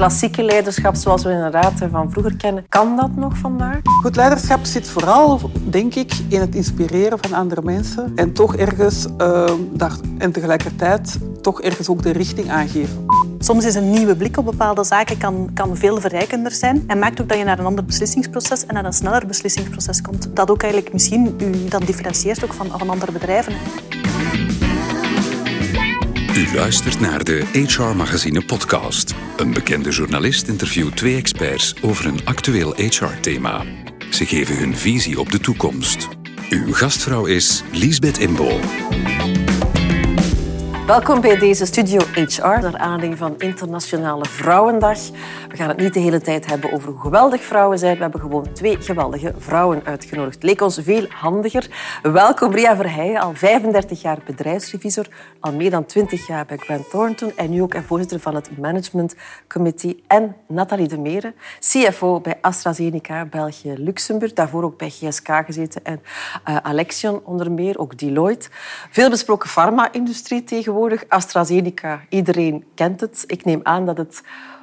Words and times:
klassieke 0.00 0.42
leiderschap 0.42 0.94
zoals 0.94 1.22
we 1.22 1.30
inderdaad 1.30 1.72
van 1.90 2.10
vroeger 2.10 2.36
kennen. 2.36 2.64
Kan 2.68 2.96
dat 2.96 3.16
nog 3.16 3.36
vandaag? 3.36 3.78
Goed 3.82 4.16
leiderschap 4.16 4.64
zit 4.64 4.88
vooral, 4.88 5.40
denk 5.62 5.94
ik, 5.94 6.12
in 6.28 6.40
het 6.40 6.54
inspireren 6.54 7.18
van 7.20 7.32
andere 7.32 7.62
mensen 7.62 8.12
en 8.14 8.32
toch 8.32 8.56
ergens 8.56 9.06
uh, 9.18 9.50
daar, 9.72 9.92
en 10.18 10.32
tegelijkertijd 10.32 11.18
toch 11.40 11.62
ergens 11.62 11.88
ook 11.88 12.02
de 12.02 12.10
richting 12.10 12.50
aangeven. 12.50 13.06
Soms 13.38 13.64
is 13.64 13.74
een 13.74 13.90
nieuwe 13.90 14.16
blik 14.16 14.36
op 14.36 14.44
bepaalde 14.44 14.84
zaken 14.84 15.18
kan, 15.18 15.50
kan 15.54 15.76
veel 15.76 16.00
verrijkender 16.00 16.52
zijn 16.52 16.84
en 16.86 16.98
maakt 16.98 17.20
ook 17.20 17.28
dat 17.28 17.38
je 17.38 17.44
naar 17.44 17.58
een 17.58 17.66
ander 17.66 17.84
beslissingsproces 17.84 18.66
en 18.66 18.74
naar 18.74 18.84
een 18.84 18.92
sneller 18.92 19.26
beslissingsproces 19.26 20.02
komt. 20.02 20.28
Dat 20.36 20.50
ook 20.50 20.62
eigenlijk 20.62 20.92
misschien 20.92 21.34
u 21.40 21.68
dan 21.68 21.82
differentieert 21.84 22.44
ook 22.44 22.52
van, 22.52 22.66
van 22.66 22.90
andere 22.90 23.12
bedrijven. 23.12 23.52
U 26.36 26.54
luistert 26.54 27.00
naar 27.00 27.24
de 27.24 27.44
HR 27.52 27.82
Magazine 27.82 28.44
podcast. 28.44 29.14
Een 29.36 29.52
bekende 29.52 29.90
journalist 29.90 30.48
interviewt 30.48 30.96
twee 30.96 31.16
experts 31.16 31.74
over 31.82 32.06
een 32.06 32.20
actueel 32.24 32.74
HR-thema. 32.76 33.64
Ze 34.10 34.26
geven 34.26 34.58
hun 34.58 34.76
visie 34.76 35.20
op 35.20 35.30
de 35.30 35.40
toekomst. 35.40 36.08
Uw 36.50 36.72
gastvrouw 36.72 37.26
is 37.26 37.62
Liesbeth 37.72 38.18
Imbo. 38.18 38.60
Welkom 40.90 41.20
bij 41.20 41.38
deze 41.38 41.66
Studio 41.66 42.00
HR, 42.14 42.40
naar 42.42 42.78
aanleiding 42.78 43.18
van 43.18 43.34
Internationale 43.38 44.24
Vrouwendag. 44.24 44.98
We 45.48 45.56
gaan 45.56 45.68
het 45.68 45.76
niet 45.76 45.94
de 45.94 46.00
hele 46.00 46.20
tijd 46.20 46.46
hebben 46.46 46.72
over 46.72 46.88
hoe 46.88 47.00
geweldig 47.00 47.40
vrouwen 47.40 47.78
zijn. 47.78 47.96
We 47.96 48.02
hebben 48.02 48.20
gewoon 48.20 48.52
twee 48.52 48.82
geweldige 48.82 49.34
vrouwen 49.38 49.82
uitgenodigd. 49.84 50.42
Leek 50.42 50.60
ons 50.60 50.80
veel 50.82 51.06
handiger. 51.08 51.66
Welkom 52.02 52.52
Ria 52.52 52.76
Verheijen, 52.76 53.20
al 53.20 53.34
35 53.34 54.02
jaar 54.02 54.18
bedrijfsrevisor, 54.26 55.06
al 55.40 55.52
meer 55.52 55.70
dan 55.70 55.86
20 55.86 56.26
jaar 56.26 56.46
bij 56.46 56.56
Grant 56.56 56.90
Thornton 56.90 57.32
en 57.36 57.50
nu 57.50 57.62
ook 57.62 57.76
voorzitter 57.86 58.20
van 58.20 58.34
het 58.34 58.58
Management 58.58 59.14
Committee. 59.48 60.02
En 60.06 60.36
Nathalie 60.46 60.88
de 60.88 60.98
Meren, 60.98 61.34
CFO 61.60 62.20
bij 62.20 62.38
AstraZeneca 62.40 63.24
België-Luxemburg, 63.24 64.32
daarvoor 64.32 64.62
ook 64.62 64.78
bij 64.78 64.90
GSK 64.90 65.28
gezeten 65.46 65.84
en 65.84 66.00
uh, 66.48 66.56
Alexion 66.56 67.20
onder 67.24 67.52
meer, 67.52 67.78
ook 67.78 67.98
Deloitte. 67.98 68.48
Veel 68.90 69.10
besproken 69.10 69.48
farma-industrie 69.48 70.44
tegenwoordig 70.44 70.78
AstraZeneca, 71.08 72.00
iedereen 72.08 72.64
kent 72.74 73.00
het. 73.00 73.24
Ik 73.26 73.44
neem 73.44 73.60
aan 73.62 73.86
dat 73.86 73.96
het 73.96 74.22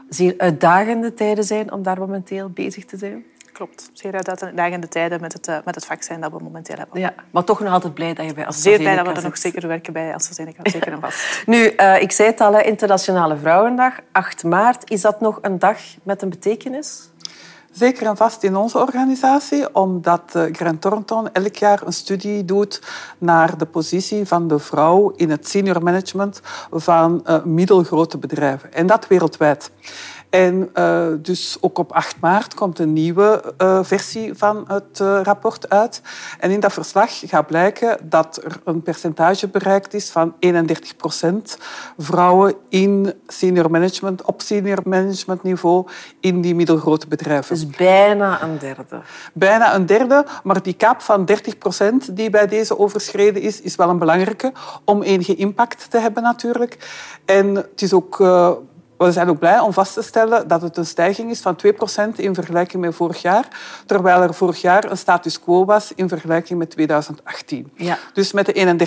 zeer 0.10 0.34
uitdagende 0.38 1.14
tijden 1.14 1.44
zijn 1.44 1.72
om 1.72 1.84
daar 1.84 2.00
momenteel 2.00 2.50
bezig 2.50 2.86
te 2.86 2.98
zijn. 2.98 3.26
Klopt, 3.52 3.90
zeer 3.94 4.14
uitdagende 4.14 4.88
tijden 4.88 5.22
met 5.22 5.34
het, 5.34 5.48
uh, 5.48 5.58
met 5.66 5.76
het 5.76 5.86
vaccin 5.86 6.22
dat 6.22 6.32
we 6.32 6.44
momenteel 6.44 6.76
hebben. 6.78 7.00
Ja, 7.00 7.14
maar 7.32 7.44
toch 7.44 7.60
nog 7.60 7.74
altijd 7.74 7.94
blij 7.94 8.14
dat 8.14 8.26
je 8.26 8.34
bij 8.34 8.46
AstraZeneca 8.46 8.84
Zeer 8.84 8.94
blij 8.94 9.04
dat 9.04 9.14
we 9.14 9.22
er 9.22 9.28
nog 9.28 9.38
zeker 9.38 9.68
werken 9.68 9.94
bij 9.94 10.14
AstraZeneca, 10.14 10.70
zeker 10.70 10.92
en 10.92 11.00
vast. 11.00 11.42
nu, 11.46 11.74
uh, 11.78 12.02
ik 12.02 12.12
zei 12.12 12.30
het 12.30 12.42
al, 12.42 12.60
Internationale 12.60 13.38
Vrouwendag, 13.38 14.00
8 14.12 14.44
maart. 14.44 14.90
Is 14.92 15.02
dat 15.02 15.22
nog 15.22 15.40
een 15.42 15.60
dag 15.60 15.80
met 16.04 16.22
een 16.22 16.30
betekenis? 16.30 17.10
Zeker 17.78 18.08
en 18.08 18.18
vast 18.18 18.44
in 18.44 18.56
onze 18.56 18.78
organisatie, 18.78 19.76
omdat 19.76 20.22
Grant 20.52 20.82
Thornton 20.82 21.32
elk 21.34 21.56
jaar 21.56 21.82
een 21.86 21.94
studie 21.94 22.46
doet 22.46 22.82
naar 23.18 23.58
de 23.58 23.66
positie 23.66 24.26
van 24.26 24.48
de 24.48 24.60
vrouw 24.60 25.14
in 25.16 25.30
het 25.30 25.48
senior 25.48 25.84
management 25.84 26.42
van 26.72 27.24
uh, 27.26 27.44
middelgrote 27.44 28.18
bedrijven. 28.18 28.74
En 28.74 28.88
dat 28.88 29.08
wereldwijd. 29.08 29.72
En 30.30 30.70
uh, 30.76 31.08
dus 31.20 31.58
ook 31.62 31.78
op 31.78 31.92
8 31.92 32.20
maart 32.20 32.54
komt 32.54 32.80
een 32.80 32.94
nieuwe 32.94 33.54
uh, 33.58 33.80
versie 33.84 34.34
van 34.34 34.64
het 34.68 35.00
uh, 35.02 35.20
rapport 35.24 35.70
uit. 35.70 36.02
En 36.40 36.52
in 36.52 36.60
dat 36.60 36.74
verslag 36.74 37.20
gaat 37.20 37.48
blijken 37.48 37.98
dat 38.04 38.42
er 38.44 38.60
een 38.64 38.82
percentage 38.82 39.48
bereikt 39.48 39.94
is 39.94 40.10
van 40.10 40.36
31 40.40 40.96
procent 40.96 41.58
vrouwen 41.98 42.54
in 42.70 43.14
senior 43.28 43.72
management, 43.72 44.24
op 44.24 44.42
senior 44.42 44.80
management 44.84 45.44
niveau 45.44 45.88
in 46.20 46.42
die 46.42 46.56
middelgrote 46.56 47.08
bedrijven. 47.08 47.56
Dus 47.56 47.68
bijna 47.68 48.44
een 48.44 48.58
derde. 48.58 49.02
Bijna 49.34 49.76
een 49.76 49.86
derde, 49.86 50.26
maar 50.44 50.62
die 50.62 50.74
kaap 50.74 51.02
van 51.02 51.26
30 51.26 51.58
procent 51.58 52.16
die 52.16 52.30
bij 52.30 52.48
deze 52.48 52.80
overschreden 52.80 53.42
is, 53.42 53.62
is 53.62 53.76
wel 53.76 53.90
een 53.90 54.00
belangrijke 54.00 54.52
om 54.84 55.02
enige 55.02 55.36
impact 55.36 55.90
te 55.90 56.00
hebben 56.00 56.24
natuurlijk. 56.24 56.78
En 57.26 57.56
het 57.56 57.82
is 57.82 57.94
ook 57.94 58.20
we 58.98 59.12
zijn 59.12 59.30
ook 59.30 59.40
blij 59.40 59.60
om 59.60 59.74
vast 59.74 59.94
te 59.94 60.02
stellen 60.02 60.48
dat 60.48 60.62
het 60.62 60.78
een 60.78 60.86
stijging 60.86 61.30
is 61.32 61.42
van 61.42 61.58
2% 62.14 62.16
in 62.16 62.34
vergelijking 62.34 62.82
met 62.82 62.96
vorig 62.96 63.22
jaar, 63.22 63.48
terwijl 63.86 64.22
er 64.22 64.34
vorig 64.34 64.62
jaar 64.62 64.92
een 64.92 64.98
status 64.98 65.40
quo 65.40 65.66
was 65.66 65.94
in 65.96 66.08
vergelijking 66.08 66.60
met 66.60 66.70
2018. 66.70 67.72
Ja. 67.76 67.98
Dus 68.14 68.32
met 68.32 68.46
de 68.46 68.78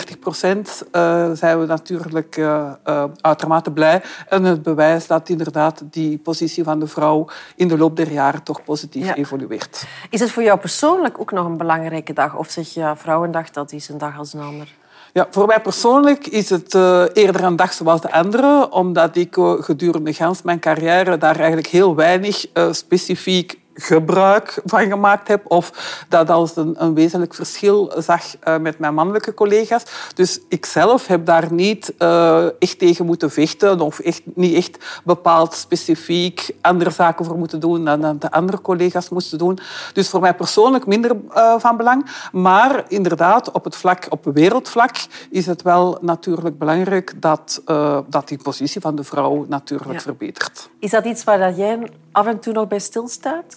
31% 0.86 0.88
uh, 0.92 1.30
zijn 1.32 1.60
we 1.60 1.66
natuurlijk 1.66 2.36
uh, 2.36 2.72
uh, 2.86 3.04
uitermate 3.20 3.70
blij 3.70 4.02
en 4.28 4.44
het 4.44 4.62
bewijs 4.62 5.06
dat 5.06 5.28
inderdaad 5.28 5.82
die 5.90 6.18
positie 6.18 6.64
van 6.64 6.78
de 6.80 6.86
vrouw 6.86 7.28
in 7.56 7.68
de 7.68 7.78
loop 7.78 7.96
der 7.96 8.12
jaren 8.12 8.42
toch 8.42 8.64
positief 8.64 9.06
ja. 9.06 9.14
evolueert. 9.14 9.84
Is 10.10 10.20
het 10.20 10.30
voor 10.30 10.42
jou 10.42 10.58
persoonlijk 10.58 11.20
ook 11.20 11.32
nog 11.32 11.46
een 11.46 11.56
belangrijke 11.56 12.12
dag? 12.12 12.36
Of 12.36 12.50
zeg 12.50 12.74
je, 12.74 12.92
Vrouwendag, 12.96 13.50
dat 13.50 13.72
is 13.72 13.88
een 13.88 13.98
dag 13.98 14.18
als 14.18 14.32
een 14.32 14.40
ander? 14.40 14.78
Ja, 15.12 15.26
voor 15.30 15.46
mij 15.46 15.60
persoonlijk 15.60 16.26
is 16.26 16.50
het 16.50 16.74
uh, 16.74 17.04
eerder 17.12 17.44
een 17.44 17.56
dag 17.56 17.72
zoals 17.72 18.00
de 18.00 18.12
andere, 18.12 18.70
omdat 18.70 19.16
ik 19.16 19.36
uh, 19.36 19.52
gedurende 19.58 20.14
mijn 20.44 20.60
carrière 20.60 21.18
daar 21.18 21.36
eigenlijk 21.36 21.66
heel 21.66 21.94
weinig 21.94 22.46
uh, 22.54 22.72
specifiek 22.72 23.59
gebruik 23.80 24.60
van 24.64 24.88
gemaakt 24.88 25.28
heb 25.28 25.50
of 25.50 25.72
dat 26.08 26.30
als 26.30 26.56
een, 26.56 26.74
een 26.78 26.94
wezenlijk 26.94 27.34
verschil 27.34 27.92
zag 27.96 28.22
uh, 28.44 28.58
met 28.58 28.78
mijn 28.78 28.94
mannelijke 28.94 29.34
collega's. 29.34 29.82
Dus 30.14 30.40
ik 30.48 30.66
zelf 30.66 31.06
heb 31.06 31.26
daar 31.26 31.52
niet 31.52 31.94
uh, 31.98 32.44
echt 32.58 32.78
tegen 32.78 33.06
moeten 33.06 33.30
vechten 33.30 33.80
of 33.80 33.98
echt, 33.98 34.22
niet 34.34 34.54
echt 34.54 35.00
bepaald 35.04 35.54
specifiek 35.54 36.50
andere 36.60 36.90
zaken 36.90 37.24
voor 37.24 37.38
moeten 37.38 37.60
doen 37.60 37.84
dan, 37.84 38.18
de 38.18 38.30
andere 38.30 38.60
collega's 38.60 39.08
moesten 39.08 39.38
doen. 39.38 39.58
Dus 39.92 40.08
voor 40.08 40.20
mij 40.20 40.34
persoonlijk 40.34 40.86
minder 40.86 41.16
uh, 41.34 41.54
van 41.58 41.76
belang. 41.76 42.06
Maar 42.32 42.84
inderdaad, 42.88 43.50
op 43.50 43.64
het 43.64 43.76
vlak, 43.76 44.06
op 44.08 44.24
wereldvlak 44.24 44.96
is 45.30 45.46
het 45.46 45.62
wel 45.62 45.98
natuurlijk 46.00 46.58
belangrijk 46.58 47.12
dat, 47.16 47.62
dat 48.08 48.28
die 48.28 48.38
positie 48.42 48.80
van 48.80 48.96
de 48.96 49.04
vrouw 49.04 49.46
natuurlijk 49.48 49.92
ja. 49.92 50.00
verbetert. 50.00 50.68
Is 50.78 50.90
dat 50.90 51.04
iets 51.04 51.24
waar 51.24 51.52
jij 51.52 51.90
af 52.12 52.26
en 52.26 52.40
toe 52.40 52.52
nog 52.52 52.68
bij 52.68 52.78
stilstaat? 52.78 53.56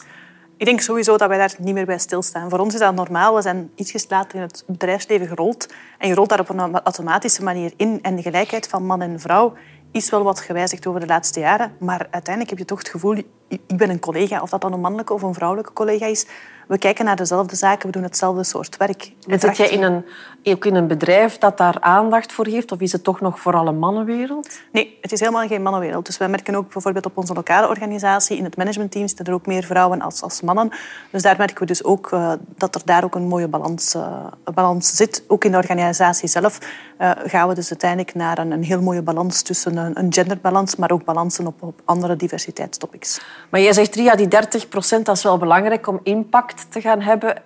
Ik 0.64 0.70
denk 0.70 0.82
sowieso 0.82 1.18
dat 1.18 1.28
wij 1.28 1.38
daar 1.38 1.56
niet 1.60 1.74
meer 1.74 1.86
bij 1.86 1.98
stilstaan. 1.98 2.50
Voor 2.50 2.60
ons 2.60 2.74
is 2.74 2.80
dat 2.80 2.96
normaal. 2.96 3.36
We 3.36 3.42
zijn 3.42 3.72
iets 3.76 4.06
later 4.10 4.36
in 4.36 4.42
het 4.42 4.64
bedrijfsleven 4.68 5.28
gerold. 5.28 5.74
En 5.98 6.08
je 6.08 6.14
rolt 6.14 6.30
daar 6.30 6.40
op 6.40 6.50
een 6.50 6.82
automatische 6.82 7.44
manier 7.44 7.74
in. 7.76 8.00
En 8.02 8.16
de 8.16 8.22
gelijkheid 8.22 8.68
van 8.68 8.86
man 8.86 9.02
en 9.02 9.20
vrouw 9.20 9.54
is 9.92 10.10
wel 10.10 10.24
wat 10.24 10.40
gewijzigd 10.40 10.88
over 10.88 11.00
de 11.00 11.06
laatste 11.06 11.40
jaren. 11.40 11.76
Maar 11.80 12.08
uiteindelijk 12.12 12.50
heb 12.50 12.60
je 12.60 12.66
toch 12.66 12.78
het 12.78 12.90
gevoel, 12.90 13.24
ik 13.68 13.78
ben 13.78 13.90
een 13.90 14.00
collega, 14.00 14.42
of 14.42 14.50
dat 14.50 14.62
dan 14.62 14.74
een 14.74 14.82
mannelijke 14.82 15.14
of 15.14 15.22
een 15.22 15.34
vrouwelijke 15.34 15.74
collega 15.74 16.06
is. 16.06 16.26
We 16.68 16.78
kijken 16.78 17.06
naar 17.06 17.16
dezelfde 17.16 17.56
zaken, 17.56 17.86
we 17.86 17.92
doen 17.92 18.04
hetzelfde 18.04 18.44
soort 18.44 18.78
werk. 18.78 19.12
En 19.28 19.40
zit 19.40 19.58
jij 19.58 19.70
in 19.70 19.84
een, 19.84 20.06
ook 20.44 20.66
in 20.66 20.76
een 20.76 20.88
bedrijf 20.88 21.38
dat 21.38 21.58
daar 21.58 21.78
aandacht 21.80 22.32
voor 22.32 22.48
heeft? 22.48 22.72
Of 22.72 22.80
is 22.80 22.92
het 22.92 23.04
toch 23.04 23.22
nog 23.22 23.40
vooral 23.40 23.68
een 23.68 23.80
mannenwereld? 23.80 24.60
Nee, 24.72 24.98
het 25.02 25.12
is 25.12 25.20
helemaal 25.20 25.48
geen 25.48 25.62
mannenwereld. 25.62 26.06
Dus 26.06 26.18
wij 26.18 26.30
merken 26.30 26.56
ook 26.56 26.74
bijvoorbeeld 26.74 27.06
op 27.06 27.18
onze 27.18 27.34
lokale 27.34 27.68
organisatie, 27.68 28.38
in 28.38 28.44
het 28.44 28.58
managementteam 28.58 29.08
zitten 29.08 29.26
er 29.26 29.34
ook 29.34 29.46
meer 29.46 29.64
vrouwen 29.64 30.02
als, 30.02 30.22
als 30.22 30.42
mannen. 30.42 30.70
Dus 31.10 31.22
daar 31.22 31.38
merken 31.38 31.60
we 31.60 31.66
dus 31.66 31.84
ook 31.84 32.12
uh, 32.12 32.34
dat 32.58 32.76
er 32.76 32.82
daar 32.86 33.04
ook 33.04 33.16
een 33.16 33.28
mooie 33.28 33.48
balans, 33.48 33.96
uh, 33.96 34.26
balans 34.54 34.96
zit. 34.96 35.24
Ook 35.28 35.44
in 35.44 35.52
de 35.52 35.58
organisatie 35.58 36.28
zelf 36.28 36.58
uh, 37.00 37.12
gaan 37.26 37.48
we 37.48 37.54
dus 37.54 37.70
uiteindelijk 37.70 38.16
naar 38.16 38.38
een, 38.38 38.52
een 38.52 38.64
heel 38.64 38.82
mooie 38.82 39.02
balans 39.02 39.42
tussen 39.42 39.78
een, 39.78 40.00
een 40.00 40.14
genderbalans, 40.14 40.76
maar 40.76 40.92
ook 40.92 41.04
balansen 41.04 41.48
op, 41.48 41.64
op 41.64 41.82
andere 41.86 42.16
diversiteitstopics. 42.16 43.22
Maar 43.50 43.62
jij 43.62 43.74
zegt, 43.74 43.96
Ria, 43.96 44.16
die 44.16 44.28
30 44.28 44.70
procent, 44.70 45.06
dat 45.06 45.18
is 45.18 45.24
wel 45.24 45.38
belangrijk 45.38 45.88
om 45.88 46.00
impact 46.04 46.72
te 46.72 46.82
gaan 46.82 47.02
hebben. 47.02 47.44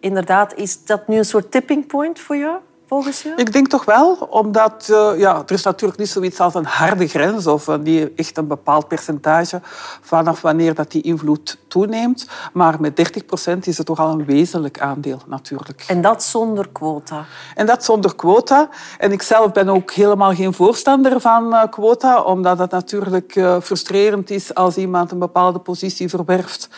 Inderdaad, 0.00 0.54
is 0.54 0.84
dat 0.84 1.08
nu 1.08 1.16
een 1.16 1.24
soort 1.24 1.50
tipping 1.50 1.86
point 1.86 2.20
voor 2.20 2.36
jou? 2.36 2.58
Volgens 2.92 3.22
je? 3.22 3.32
Ik 3.36 3.52
denk 3.52 3.68
toch 3.68 3.84
wel, 3.84 4.14
omdat 4.30 4.88
uh, 4.90 5.10
ja, 5.16 5.42
er 5.46 5.54
is 5.54 5.62
natuurlijk 5.62 6.00
niet 6.00 6.08
zoiets 6.08 6.40
als 6.40 6.54
een 6.54 6.64
harde 6.64 7.08
grens 7.08 7.46
of 7.46 7.68
uh, 7.68 7.74
die 7.80 8.12
echt 8.16 8.36
een 8.36 8.46
bepaald 8.46 8.88
percentage 8.88 9.60
vanaf 10.00 10.40
wanneer 10.40 10.74
dat 10.74 10.90
die 10.90 11.02
invloed 11.02 11.58
toeneemt. 11.68 12.28
Maar 12.52 12.80
met 12.80 12.96
30 12.96 13.24
procent 13.26 13.66
is 13.66 13.76
het 13.76 13.86
toch 13.86 13.98
al 13.98 14.10
een 14.10 14.24
wezenlijk 14.24 14.80
aandeel 14.80 15.18
natuurlijk. 15.26 15.84
En 15.86 16.00
dat 16.00 16.22
zonder 16.22 16.68
quota? 16.72 17.24
En 17.54 17.66
dat 17.66 17.84
zonder 17.84 18.14
quota. 18.14 18.68
En 18.98 19.12
ik 19.12 19.22
zelf 19.22 19.52
ben 19.52 19.68
ook 19.68 19.92
helemaal 19.92 20.34
geen 20.34 20.54
voorstander 20.54 21.20
van 21.20 21.46
uh, 21.52 21.62
quota, 21.70 22.20
omdat 22.20 22.58
het 22.58 22.70
natuurlijk 22.70 23.40
frustrerend 23.62 24.30
is 24.30 24.54
als 24.54 24.76
iemand 24.76 25.10
een 25.10 25.18
bepaalde 25.18 25.58
positie 25.58 26.08
verwerft 26.08 26.68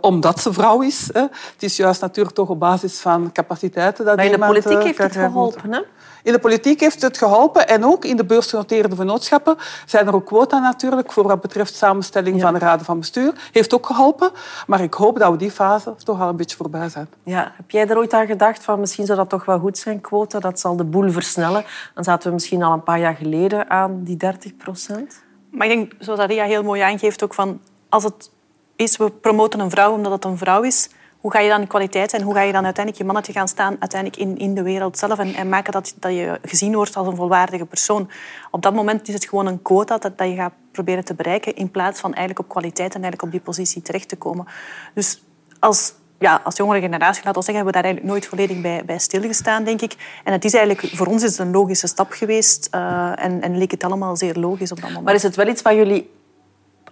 omdat 0.00 0.40
ze 0.40 0.52
vrouw 0.52 0.82
is. 0.82 1.10
Hè. 1.12 1.20
Het 1.20 1.62
is 1.62 1.76
juist 1.76 2.00
natuurlijk 2.00 2.34
toch 2.34 2.48
op 2.48 2.58
basis 2.58 2.98
van 2.98 3.32
capaciteiten 3.32 4.04
dat 4.04 4.16
maar 4.16 4.24
in 4.24 4.32
de 4.32 4.38
politiek 4.38 4.82
heeft 4.82 4.98
het 4.98 5.29
geholpen, 5.30 5.72
hè? 5.72 5.80
In 6.22 6.32
de 6.32 6.38
politiek 6.38 6.80
heeft 6.80 7.02
het 7.02 7.18
geholpen 7.18 7.68
en 7.68 7.84
ook 7.84 8.04
in 8.04 8.16
de 8.16 8.24
beursgenoteerde 8.24 8.96
vennootschappen 8.96 9.56
zijn 9.86 10.06
er 10.06 10.14
ook 10.14 10.26
quota 10.26 10.58
natuurlijk 10.58 11.12
voor 11.12 11.26
wat 11.26 11.40
betreft 11.40 11.74
samenstelling 11.74 12.36
ja. 12.36 12.42
van 12.42 12.52
de 12.52 12.58
raden 12.58 12.86
van 12.86 12.98
bestuur. 12.98 13.32
Heeft 13.52 13.74
ook 13.74 13.86
geholpen, 13.86 14.30
maar 14.66 14.80
ik 14.80 14.94
hoop 14.94 15.18
dat 15.18 15.30
we 15.30 15.36
die 15.36 15.50
fase 15.50 15.94
toch 16.04 16.20
al 16.20 16.28
een 16.28 16.36
beetje 16.36 16.56
voorbij 16.56 16.88
zijn. 16.88 17.08
Ja. 17.22 17.52
Heb 17.56 17.70
jij 17.70 17.88
er 17.88 17.96
ooit 17.96 18.12
aan 18.12 18.26
gedacht 18.26 18.64
van 18.64 18.80
misschien 18.80 19.06
zou 19.06 19.18
dat 19.18 19.28
toch 19.28 19.44
wel 19.44 19.58
goed 19.58 19.78
zijn, 19.78 20.00
quota? 20.00 20.38
Dat 20.38 20.60
zal 20.60 20.76
de 20.76 20.84
boel 20.84 21.10
versnellen. 21.10 21.64
Dan 21.94 22.04
zaten 22.04 22.28
we 22.28 22.34
misschien 22.34 22.62
al 22.62 22.72
een 22.72 22.82
paar 22.82 23.00
jaar 23.00 23.14
geleden 23.14 23.70
aan 23.70 24.02
die 24.02 24.16
30 24.16 24.56
procent. 24.56 25.22
Maar 25.50 25.66
ik 25.66 25.72
denk, 25.72 25.92
zoals 25.98 26.20
Ria 26.20 26.44
heel 26.44 26.62
mooi 26.62 26.80
aangeeft, 26.80 27.24
ook 27.24 27.34
van 27.34 27.60
als 27.88 28.04
het 28.04 28.30
is, 28.76 28.96
we 28.96 29.10
promoten 29.10 29.60
een 29.60 29.70
vrouw 29.70 29.92
omdat 29.92 30.12
het 30.12 30.24
een 30.24 30.38
vrouw 30.38 30.62
is, 30.62 30.88
hoe 31.20 31.32
ga 31.32 31.38
je 31.38 31.48
dan 31.48 31.66
kwaliteit 31.66 32.12
en 32.12 32.22
hoe 32.22 32.34
ga 32.34 32.42
je 32.42 32.52
dan 32.52 32.64
uiteindelijk 32.64 32.96
je 32.96 33.04
mannetje 33.04 33.32
gaan 33.32 33.48
staan 33.48 33.76
uiteindelijk 33.80 34.20
in, 34.20 34.38
in 34.38 34.54
de 34.54 34.62
wereld 34.62 34.98
zelf 34.98 35.18
en, 35.18 35.34
en 35.34 35.48
maken 35.48 35.72
dat, 35.72 35.94
dat 35.98 36.12
je 36.12 36.38
gezien 36.42 36.74
wordt 36.74 36.96
als 36.96 37.06
een 37.06 37.16
volwaardige 37.16 37.66
persoon. 37.66 38.10
Op 38.50 38.62
dat 38.62 38.74
moment 38.74 39.08
is 39.08 39.14
het 39.14 39.24
gewoon 39.24 39.46
een 39.46 39.62
quota 39.62 39.98
dat, 39.98 40.18
dat 40.18 40.28
je 40.28 40.34
gaat 40.34 40.52
proberen 40.72 41.04
te 41.04 41.14
bereiken 41.14 41.54
in 41.54 41.70
plaats 41.70 42.00
van 42.00 42.10
eigenlijk 42.10 42.38
op 42.38 42.48
kwaliteit 42.48 42.94
en 42.94 43.02
eigenlijk 43.02 43.22
op 43.22 43.30
die 43.30 43.40
positie 43.40 43.82
terecht 43.82 44.08
te 44.08 44.16
komen. 44.16 44.46
Dus 44.94 45.22
als 45.58 45.94
ja, 46.18 46.40
als 46.44 46.56
jongere 46.56 46.80
generatie, 46.80 47.24
laten 47.24 47.40
we 47.40 47.46
zeggen, 47.46 47.64
hebben 47.64 47.72
we 47.72 47.80
daar 47.80 47.84
eigenlijk 47.84 48.12
nooit 48.12 48.26
volledig 48.26 48.60
bij, 48.60 48.84
bij 48.84 48.98
stilgestaan, 48.98 49.64
denk 49.64 49.80
ik. 49.80 50.20
En 50.24 50.32
het 50.32 50.44
is 50.44 50.54
eigenlijk, 50.54 50.96
voor 50.96 51.06
ons 51.06 51.22
is 51.22 51.30
het 51.30 51.38
een 51.38 51.50
logische 51.52 51.86
stap 51.86 52.12
geweest 52.12 52.68
uh, 52.74 53.12
en, 53.14 53.40
en 53.40 53.58
leek 53.58 53.70
het 53.70 53.84
allemaal 53.84 54.16
zeer 54.16 54.34
logisch 54.34 54.70
op 54.70 54.76
dat 54.76 54.86
moment. 54.86 55.04
Maar 55.04 55.14
is 55.14 55.22
het 55.22 55.36
wel 55.36 55.48
iets 55.48 55.62
waar 55.62 55.74
jullie 55.74 56.10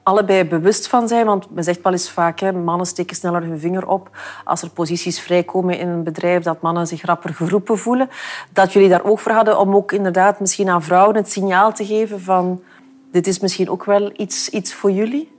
allebei 0.09 0.45
bewust 0.45 0.89
van 0.89 1.09
zijn? 1.09 1.27
Want 1.27 1.51
men 1.51 1.65
zegt 1.65 1.83
wel 1.83 1.93
eens 1.93 2.11
vaak, 2.11 2.41
hè, 2.41 2.53
mannen 2.53 2.87
steken 2.87 3.17
sneller 3.17 3.43
hun 3.43 3.59
vinger 3.59 3.87
op 3.87 4.11
als 4.45 4.63
er 4.63 4.71
posities 4.71 5.21
vrijkomen 5.21 5.79
in 5.79 5.89
een 5.89 6.03
bedrijf, 6.03 6.43
dat 6.43 6.61
mannen 6.61 6.87
zich 6.87 7.05
rapper 7.05 7.35
geroepen 7.35 7.79
voelen. 7.79 8.09
Dat 8.53 8.73
jullie 8.73 8.89
daar 8.89 9.05
ook 9.05 9.19
voor 9.19 9.33
hadden 9.33 9.59
om 9.59 9.75
ook 9.75 9.93
inderdaad 9.93 10.41
misschien 10.41 10.69
aan 10.69 10.83
vrouwen 10.83 11.17
het 11.17 11.31
signaal 11.31 11.73
te 11.73 11.87
geven 11.87 12.21
van 12.21 12.63
dit 13.11 13.27
is 13.27 13.39
misschien 13.39 13.71
ook 13.71 13.85
wel 13.85 14.13
iets, 14.17 14.49
iets 14.49 14.75
voor 14.75 14.91
jullie? 14.91 15.38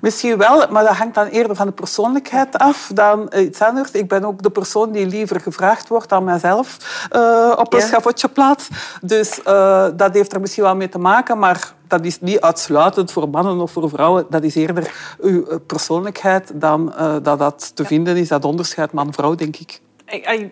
Misschien 0.00 0.38
wel, 0.38 0.66
maar 0.70 0.84
dat 0.84 0.96
hangt 0.96 1.14
dan 1.14 1.26
eerder 1.26 1.56
van 1.56 1.66
de 1.66 1.72
persoonlijkheid 1.72 2.58
af 2.58 2.90
dan 2.94 3.32
iets 3.36 3.62
anders. 3.62 3.90
Ik 3.90 4.08
ben 4.08 4.24
ook 4.24 4.42
de 4.42 4.50
persoon 4.50 4.92
die 4.92 5.06
liever 5.06 5.40
gevraagd 5.40 5.88
wordt 5.88 6.08
dan 6.08 6.24
mijzelf 6.24 6.76
uh, 7.12 7.52
op 7.56 7.72
een 7.72 7.78
ja. 7.78 7.86
schavotje 7.86 8.28
plaats. 8.28 8.68
Dus 9.02 9.40
uh, 9.46 9.86
dat 9.96 10.14
heeft 10.14 10.32
er 10.32 10.40
misschien 10.40 10.62
wel 10.62 10.76
mee 10.76 10.88
te 10.88 10.98
maken, 10.98 11.38
maar 11.38 11.72
dat 11.86 12.04
is 12.04 12.20
niet 12.20 12.40
uitsluitend 12.40 13.12
voor 13.12 13.28
mannen 13.28 13.60
of 13.60 13.72
voor 13.72 13.88
vrouwen. 13.88 14.26
Dat 14.30 14.42
is 14.42 14.54
eerder 14.54 14.94
uw 15.20 15.58
persoonlijkheid 15.66 16.50
dan 16.54 16.92
uh, 16.98 17.14
dat 17.22 17.38
dat 17.38 17.76
te 17.76 17.84
vinden 17.84 18.16
is, 18.16 18.28
dat 18.28 18.44
onderscheid 18.44 18.92
man-vrouw, 18.92 19.34
denk 19.34 19.56
ik 19.56 19.80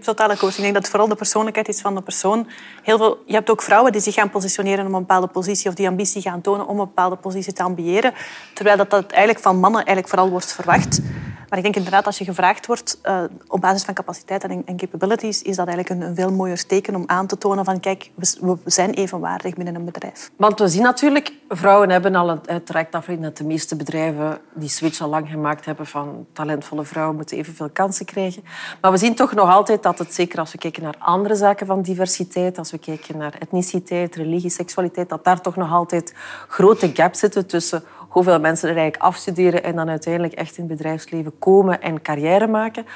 totale 0.01 0.37
coaching. 0.37 0.57
Ik 0.57 0.63
denk 0.63 0.75
dat 0.75 0.89
vooral 0.89 1.09
de 1.09 1.15
persoonlijkheid 1.15 1.69
is 1.69 1.81
van 1.81 1.95
de 1.95 2.03
persoon. 2.03 2.49
Heel 2.83 2.97
veel, 2.97 3.23
je 3.27 3.35
hebt 3.35 3.51
ook 3.51 3.63
vrouwen 3.63 3.93
die 3.93 4.01
zich 4.01 4.15
gaan 4.15 4.31
positioneren 4.31 4.87
om 4.87 4.95
een 4.95 5.01
bepaalde 5.01 5.27
positie 5.27 5.69
of 5.69 5.75
die 5.75 5.89
ambitie 5.89 6.23
gaan 6.23 6.41
tonen 6.41 6.67
om 6.67 6.79
een 6.79 6.87
bepaalde 6.87 7.17
positie 7.17 7.53
te 7.53 7.63
ambiëren. 7.63 8.15
Terwijl 8.55 8.77
dat, 8.77 8.91
dat 8.91 9.11
eigenlijk 9.11 9.41
van 9.41 9.59
mannen 9.59 9.85
eigenlijk 9.85 10.09
vooral 10.09 10.31
wordt 10.31 10.53
verwacht. 10.53 11.01
Maar 11.49 11.59
ik 11.59 11.65
denk 11.65 11.77
inderdaad, 11.77 12.07
als 12.07 12.19
je 12.19 12.25
gevraagd 12.25 12.67
wordt 12.67 12.99
uh, 13.05 13.23
op 13.47 13.61
basis 13.61 13.83
van 13.83 13.95
capaciteit 13.95 14.45
en, 14.45 14.77
capabilities, 14.77 15.43
is 15.43 15.57
dat 15.57 15.67
eigenlijk 15.67 16.01
een, 16.01 16.09
een, 16.09 16.15
veel 16.15 16.33
mooier 16.33 16.67
teken 16.67 16.95
om 16.95 17.03
aan 17.07 17.27
te 17.27 17.39
tonen 17.39 17.65
van 17.65 17.81
kijk, 17.81 18.11
we, 18.15 18.57
zijn 18.65 18.91
evenwaardig 18.91 19.55
binnen 19.55 19.75
een 19.75 19.85
bedrijf. 19.85 20.31
Want 20.37 20.59
we 20.59 20.69
zien 20.69 20.83
natuurlijk, 20.83 21.33
vrouwen 21.49 21.91
hebben 21.91 22.15
al 22.15 22.41
uiteraard 22.47 22.95
afgeleid 22.95 23.23
dat 23.23 23.37
de 23.37 23.45
meeste 23.45 23.77
bedrijven 23.77 24.39
die 24.55 24.69
switch 24.69 25.01
al 25.01 25.09
lang 25.09 25.29
gemaakt 25.29 25.65
hebben 25.65 25.87
van 25.87 26.27
talentvolle 26.33 26.85
vrouwen 26.85 27.17
moeten 27.17 27.37
evenveel 27.37 27.71
kansen 27.73 28.07
krijgen. 28.07 28.45
Maar 28.81 28.91
we 28.91 28.99
zien 28.99 29.15
toch 29.15 29.35
nog 29.35 29.51
altijd 29.51 29.83
dat 29.83 29.99
het, 29.99 30.15
zeker 30.15 30.39
als 30.39 30.53
we 30.53 30.59
kijken 30.59 30.83
naar 30.83 30.97
andere 30.99 31.35
zaken 31.35 31.67
van 31.67 31.83
diversiteit, 31.83 32.59
als 32.59 32.71
we 32.71 32.79
kijken 32.79 33.17
naar 33.17 33.35
etniciteit, 33.39 34.15
religie, 34.17 34.51
seksualiteit, 34.51 35.09
dat 35.09 35.25
daar 35.25 35.41
toch 35.41 35.57
nog 35.57 35.73
altijd 35.73 36.15
grote 36.49 36.91
gaps 36.95 37.19
zitten 37.19 37.47
tussen 37.47 37.83
hoeveel 38.09 38.41
mensen 38.41 38.69
er 38.69 38.77
eigenlijk 38.77 39.05
afstuderen 39.05 39.63
en 39.63 39.77
dan 39.77 39.89
uiteindelijk 39.89 40.35
echt 40.35 40.57
in 40.57 40.65
het 40.69 40.77
bedrijfsleven 40.77 41.39
komen 41.39 41.83
en 41.83 42.03
carrière 42.03 42.47
maken. 42.47 42.87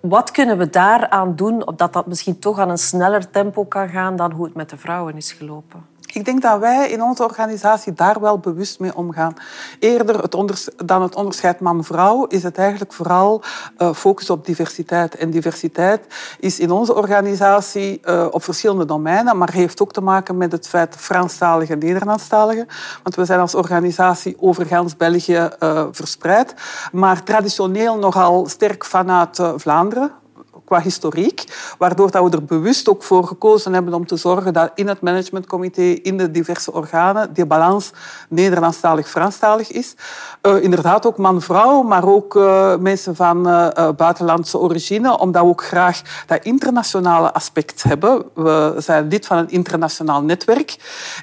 Wat 0.00 0.30
kunnen 0.30 0.58
we 0.58 0.70
daaraan 0.70 1.36
doen, 1.36 1.66
opdat 1.66 1.92
dat 1.92 2.06
misschien 2.06 2.38
toch 2.38 2.58
aan 2.58 2.70
een 2.70 2.78
sneller 2.78 3.30
tempo 3.30 3.64
kan 3.64 3.88
gaan 3.88 4.16
dan 4.16 4.32
hoe 4.32 4.44
het 4.44 4.54
met 4.54 4.70
de 4.70 4.76
vrouwen 4.76 5.16
is 5.16 5.32
gelopen? 5.32 5.86
Ik 6.16 6.24
denk 6.24 6.42
dat 6.42 6.58
wij 6.58 6.90
in 6.90 7.02
onze 7.02 7.22
organisatie 7.22 7.92
daar 7.92 8.20
wel 8.20 8.38
bewust 8.38 8.80
mee 8.80 8.96
omgaan. 8.96 9.34
Eerder 9.78 10.22
het 10.22 10.70
dan 10.86 11.02
het 11.02 11.14
onderscheid 11.14 11.60
man-vrouw 11.60 12.24
is 12.24 12.42
het 12.42 12.58
eigenlijk 12.58 12.92
vooral 12.92 13.42
uh, 13.78 13.92
focus 13.92 14.30
op 14.30 14.46
diversiteit. 14.46 15.16
En 15.16 15.30
diversiteit 15.30 16.06
is 16.40 16.58
in 16.58 16.70
onze 16.70 16.94
organisatie 16.94 18.00
uh, 18.04 18.26
op 18.30 18.44
verschillende 18.44 18.84
domeinen, 18.84 19.38
maar 19.38 19.52
heeft 19.52 19.82
ook 19.82 19.92
te 19.92 20.00
maken 20.00 20.36
met 20.36 20.52
het 20.52 20.68
feit 20.68 20.94
Franstalige 20.96 21.72
en 21.72 21.78
Nederlandstalige. 21.78 22.66
Want 23.02 23.14
we 23.14 23.24
zijn 23.24 23.40
als 23.40 23.54
organisatie 23.54 24.36
over 24.40 24.66
gans 24.66 24.96
België 24.96 25.50
uh, 25.60 25.86
verspreid, 25.90 26.54
maar 26.92 27.22
traditioneel 27.22 27.98
nogal 27.98 28.46
sterk 28.46 28.84
vanuit 28.84 29.40
Vlaanderen 29.56 30.24
qua 30.66 30.80
historiek, 30.80 31.44
waardoor 31.78 32.10
dat 32.10 32.24
we 32.24 32.36
er 32.36 32.44
bewust 32.44 32.88
ook 32.88 33.02
voor 33.02 33.26
gekozen 33.26 33.72
hebben 33.72 33.94
om 33.94 34.06
te 34.06 34.16
zorgen 34.16 34.52
dat 34.52 34.70
in 34.74 34.88
het 34.88 35.00
managementcomité, 35.00 35.82
in 35.82 36.16
de 36.16 36.30
diverse 36.30 36.72
organen, 36.72 37.32
die 37.32 37.46
balans 37.46 37.90
Nederlandstalig-Franstalig 38.28 39.70
is. 39.70 39.94
Uh, 40.42 40.62
inderdaad 40.62 41.06
ook 41.06 41.16
man-vrouw, 41.16 41.82
maar 41.82 42.06
ook 42.06 42.34
uh, 42.34 42.76
mensen 42.76 43.16
van 43.16 43.48
uh, 43.48 43.88
buitenlandse 43.96 44.58
origine, 44.58 45.18
omdat 45.18 45.42
we 45.42 45.48
ook 45.48 45.64
graag 45.64 46.02
dat 46.26 46.44
internationale 46.44 47.32
aspect 47.32 47.82
hebben. 47.82 48.24
We 48.34 48.74
zijn 48.78 49.08
lid 49.08 49.26
van 49.26 49.36
een 49.36 49.50
internationaal 49.50 50.22
netwerk 50.22 50.76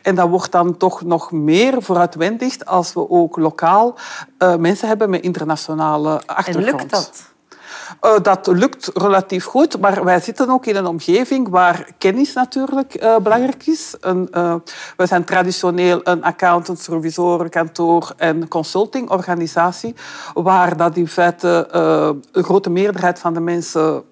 en 0.04 0.16
dat 0.16 0.30
wordt 0.30 0.52
dan 0.52 0.78
toch 0.78 1.02
nog 1.02 1.32
meer 1.32 1.82
vooruitwendigd 1.82 2.66
als 2.66 2.94
we 2.94 3.10
ook 3.10 3.38
lokaal 3.38 3.96
mensen 4.58 4.88
hebben 4.88 5.10
met 5.10 5.22
internationale 5.22 6.22
achtergrond. 6.26 6.68
En 6.68 6.76
lukt 6.76 6.90
dat? 6.90 7.33
Uh, 8.06 8.16
dat 8.22 8.48
lukt 8.48 8.90
relatief 8.94 9.46
goed, 9.46 9.80
maar 9.80 10.04
wij 10.04 10.20
zitten 10.20 10.50
ook 10.50 10.66
in 10.66 10.76
een 10.76 10.86
omgeving 10.86 11.50
waar 11.50 11.88
kennis 11.98 12.34
natuurlijk 12.34 13.04
uh, 13.04 13.18
belangrijk 13.18 13.68
is. 13.68 13.96
Uh, 14.06 14.56
wij 14.98 15.08
zijn 15.08 15.24
traditioneel 15.24 16.00
een 16.04 16.24
accountant, 16.24 16.88
revisoren, 16.88 17.50
kantoor 17.50 18.14
en 18.18 18.48
consultingorganisatie, 18.48 19.96
waar 20.34 20.78
dat 20.78 20.98
in 20.98 21.08
feite 21.08 21.68
een 22.32 22.44
grote 22.44 22.70
meerderheid 22.70 23.20
van 23.20 23.34
de 23.34 23.40
mensen 23.40 24.04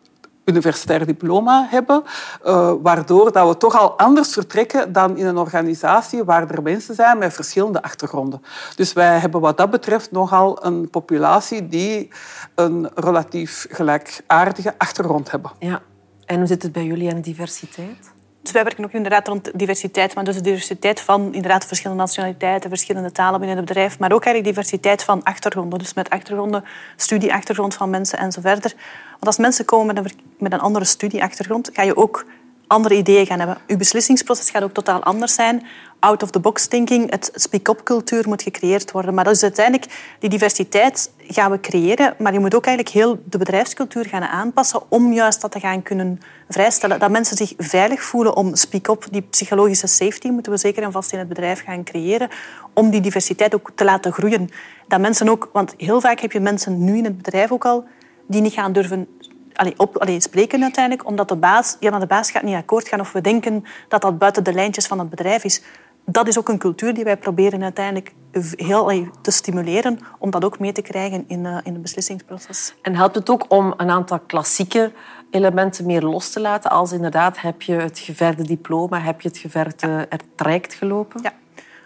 universitair 0.51 1.05
diploma 1.05 1.67
hebben, 1.69 2.03
uh, 2.45 2.73
waardoor 2.81 3.31
dat 3.31 3.47
we 3.47 3.57
toch 3.57 3.79
al 3.79 3.97
anders 3.97 4.33
vertrekken 4.33 4.93
dan 4.93 5.17
in 5.17 5.25
een 5.25 5.37
organisatie 5.37 6.23
waar 6.23 6.49
er 6.49 6.61
mensen 6.61 6.95
zijn 6.95 7.17
met 7.17 7.33
verschillende 7.33 7.81
achtergronden. 7.81 8.41
Dus 8.75 8.93
wij 8.93 9.17
hebben 9.17 9.41
wat 9.41 9.57
dat 9.57 9.69
betreft 9.69 10.11
nogal 10.11 10.65
een 10.65 10.89
populatie 10.89 11.67
die 11.67 12.09
een 12.55 12.89
relatief 12.95 13.65
gelijkaardige 13.69 14.73
achtergrond 14.77 15.31
hebben. 15.31 15.51
Ja. 15.59 15.81
En 16.25 16.37
hoe 16.37 16.47
zit 16.47 16.63
het 16.63 16.71
bij 16.71 16.85
jullie 16.85 17.11
aan 17.11 17.21
diversiteit? 17.21 18.11
Dus 18.41 18.51
wij 18.51 18.63
werken 18.63 18.83
ook 18.83 18.91
inderdaad 18.91 19.27
rond 19.27 19.51
diversiteit, 19.53 20.15
maar 20.15 20.23
dus 20.23 20.35
de 20.35 20.41
diversiteit 20.41 21.01
van 21.01 21.33
inderdaad 21.33 21.65
verschillende 21.65 22.01
nationaliteiten, 22.01 22.69
verschillende 22.69 23.11
talen 23.11 23.39
binnen 23.39 23.57
het 23.57 23.65
bedrijf, 23.65 23.99
maar 23.99 24.11
ook 24.11 24.25
eigenlijk 24.25 24.55
diversiteit 24.55 25.03
van 25.03 25.23
achtergronden. 25.23 25.79
Dus 25.79 25.93
met 25.93 26.09
achtergronden, 26.09 26.63
studieachtergrond 26.95 27.73
van 27.73 27.89
mensen 27.89 28.19
en 28.19 28.31
zo 28.31 28.41
verder. 28.41 28.73
Want 29.21 29.35
als 29.35 29.45
mensen 29.45 29.65
komen 29.65 29.95
met 29.95 30.05
een, 30.05 30.11
met 30.37 30.53
een 30.53 30.59
andere 30.59 30.85
studieachtergrond, 30.85 31.69
ga 31.73 31.81
je 31.81 31.97
ook 31.97 32.25
andere 32.67 32.95
ideeën 32.95 33.25
gaan 33.25 33.39
hebben. 33.39 33.57
Uw 33.67 33.77
beslissingsproces 33.77 34.49
gaat 34.49 34.63
ook 34.63 34.73
totaal 34.73 35.03
anders 35.03 35.33
zijn. 35.33 35.63
Out 35.99 36.23
of 36.23 36.31
the 36.31 36.39
box 36.39 36.67
thinking, 36.67 37.11
het 37.11 37.31
speak-up 37.33 37.83
cultuur 37.83 38.27
moet 38.27 38.41
gecreëerd 38.41 38.91
worden. 38.91 39.13
Maar 39.13 39.23
dat 39.23 39.35
is 39.35 39.43
uiteindelijk, 39.43 40.15
die 40.19 40.29
diversiteit 40.29 41.11
gaan 41.27 41.51
we 41.51 41.59
creëren, 41.59 42.15
maar 42.17 42.33
je 42.33 42.39
moet 42.39 42.55
ook 42.55 42.65
eigenlijk 42.65 42.95
heel 42.95 43.23
de 43.25 43.37
bedrijfscultuur 43.37 44.05
gaan 44.05 44.21
aanpassen 44.21 44.81
om 44.89 45.13
juist 45.13 45.41
dat 45.41 45.51
te 45.51 45.59
gaan 45.59 45.81
kunnen 45.81 46.19
vrijstellen. 46.49 46.99
Dat 46.99 47.11
mensen 47.11 47.37
zich 47.37 47.53
veilig 47.57 48.03
voelen 48.03 48.35
om 48.35 48.55
speak-up, 48.55 49.07
die 49.11 49.21
psychologische 49.21 49.87
safety 49.87 50.27
moeten 50.27 50.51
we 50.51 50.57
zeker 50.57 50.83
en 50.83 50.91
vast 50.91 51.13
in 51.13 51.19
het 51.19 51.27
bedrijf 51.27 51.63
gaan 51.63 51.83
creëren, 51.83 52.29
om 52.73 52.89
die 52.89 53.01
diversiteit 53.01 53.55
ook 53.55 53.71
te 53.75 53.83
laten 53.83 54.11
groeien. 54.13 54.49
Dat 54.87 54.99
mensen 54.99 55.29
ook, 55.29 55.49
want 55.53 55.73
heel 55.77 56.01
vaak 56.01 56.19
heb 56.19 56.31
je 56.31 56.39
mensen 56.39 56.83
nu 56.83 56.97
in 56.97 57.03
het 57.03 57.17
bedrijf 57.17 57.51
ook 57.51 57.65
al 57.65 57.85
die 58.31 58.41
niet 58.41 58.53
gaan 58.53 58.71
durven 58.71 59.07
allee, 59.53 59.73
op, 59.77 59.97
allee, 59.97 60.21
spreken 60.21 60.63
uiteindelijk, 60.63 61.07
omdat 61.07 61.29
de 61.29 61.35
baas, 61.35 61.77
ja, 61.79 61.89
maar 61.89 61.99
de 61.99 62.05
baas 62.05 62.31
gaat 62.31 62.43
niet 62.43 62.55
akkoord 62.55 62.87
gaan 62.87 62.99
of 62.99 63.11
we 63.11 63.21
denken 63.21 63.63
dat 63.87 64.01
dat 64.01 64.17
buiten 64.17 64.43
de 64.43 64.53
lijntjes 64.53 64.87
van 64.87 64.99
het 64.99 65.09
bedrijf 65.09 65.43
is. 65.43 65.61
Dat 66.05 66.27
is 66.27 66.37
ook 66.37 66.49
een 66.49 66.57
cultuur 66.57 66.93
die 66.93 67.03
wij 67.03 67.17
proberen 67.17 67.63
uiteindelijk 67.63 68.13
heel 68.55 69.07
te 69.21 69.31
stimuleren 69.31 69.99
om 70.17 70.29
dat 70.31 70.45
ook 70.45 70.59
mee 70.59 70.71
te 70.71 70.81
krijgen 70.81 71.23
in, 71.27 71.45
uh, 71.45 71.57
in 71.63 71.73
het 71.73 71.81
beslissingsproces. 71.81 72.73
En 72.81 72.95
helpt 72.95 73.15
het 73.15 73.29
ook 73.29 73.45
om 73.47 73.73
een 73.77 73.89
aantal 73.89 74.19
klassieke 74.19 74.91
elementen 75.31 75.85
meer 75.85 76.01
los 76.01 76.29
te 76.29 76.39
laten? 76.39 76.71
Als 76.71 76.91
inderdaad 76.91 77.41
heb 77.41 77.61
je 77.61 77.73
het 77.73 77.99
geverde 77.99 78.43
diploma, 78.43 78.99
heb 78.99 79.21
je 79.21 79.27
het 79.27 79.37
geverde 79.37 80.07
traject 80.35 80.73
gelopen? 80.73 81.21
Ja, 81.23 81.33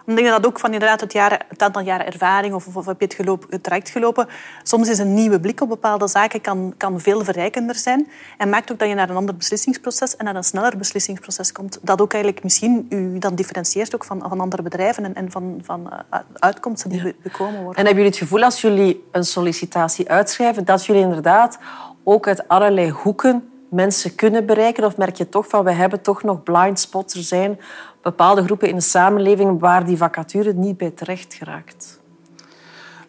ik 0.06 0.16
denk 0.16 0.28
dat 0.28 0.46
ook 0.46 0.60
van 0.60 0.74
inderdaad 0.74 1.02
het, 1.02 1.14
jaren, 1.14 1.40
het 1.48 1.62
aantal 1.62 1.82
jaren 1.82 2.06
ervaring 2.06 2.54
of, 2.54 2.76
of 2.76 2.86
heb 2.86 3.00
je 3.00 3.06
het, 3.06 3.14
gelopen, 3.14 3.48
het 3.50 3.64
traject 3.64 3.90
gelopen. 3.90 4.28
Soms 4.64 4.90
is 4.90 5.00
een 5.00 5.14
nieuwe 5.14 5.40
blik 5.40 5.62
op 5.62 5.70
bepaalde 5.70 6.08
zaken 6.08 6.42
kan, 6.42 6.74
kan 6.78 7.00
veel 7.00 7.24
verrijkender 7.24 7.76
zijn. 7.76 8.08
En 8.38 8.50
maakt 8.50 8.72
ook 8.72 8.80
dat 8.80 8.88
je 8.88 8.96
naar 8.96 9.10
een 9.10 9.16
ander 9.16 9.36
beslissingsproces 9.36 10.16
en 10.16 10.26
naar 10.26 10.36
een 10.36 10.44
sneller 10.44 10.78
beslissingsproces 10.78 11.52
komt. 11.52 11.80
Dat 11.82 12.02
ook 12.02 12.14
eigenlijk 12.14 12.44
misschien 12.44 12.86
u 12.90 13.20
dan 13.20 13.36
differentieert 13.36 13.96
ook 13.96 14.04
van, 14.04 14.26
van 14.28 14.40
andere 14.40 14.62
bedrijven 14.62 15.04
en, 15.04 15.16
en 15.16 15.32
van, 15.32 15.60
van 15.64 15.90
uh, 16.14 16.20
uitkomsten 16.34 16.90
die 16.90 17.06
ja. 17.06 17.12
bekomen 17.22 17.64
worden. 17.64 17.76
En 17.76 17.86
hebben 17.86 18.04
jullie 18.04 18.20
het 18.20 18.20
gevoel 18.20 18.44
als 18.44 18.62
jullie 18.62 19.04
een 19.12 19.26
sollicitatie 19.26 20.10
uitschrijven 20.10 20.66
dat 20.66 20.86
jullie 20.86 21.02
inderdaad 21.02 21.58
ook 22.04 22.28
uit 22.28 22.48
allerlei 22.48 22.90
hoeken 22.90 23.50
mensen 23.70 24.16
kunnen 24.16 24.46
bereiken? 24.46 24.84
Of 24.84 24.98
merk 24.98 25.16
je 25.16 25.30
toch 25.30 25.48
van, 25.48 25.64
we 25.64 25.72
hebben 25.72 26.02
toch 26.02 26.24
nog 26.24 26.44
blind 26.44 26.80
spots? 26.80 27.16
Er 27.16 27.24
zijn 27.24 27.60
bepaalde 28.02 28.44
groepen 28.44 28.70
in 28.70 28.76
de 28.76 28.82
samenleving 28.82 29.60
waar 29.60 29.86
die 29.86 29.98
vacature 29.98 30.54
niet 30.54 30.78
bij 30.78 30.92
terecht 30.92 31.34
geraakt. 31.34 32.04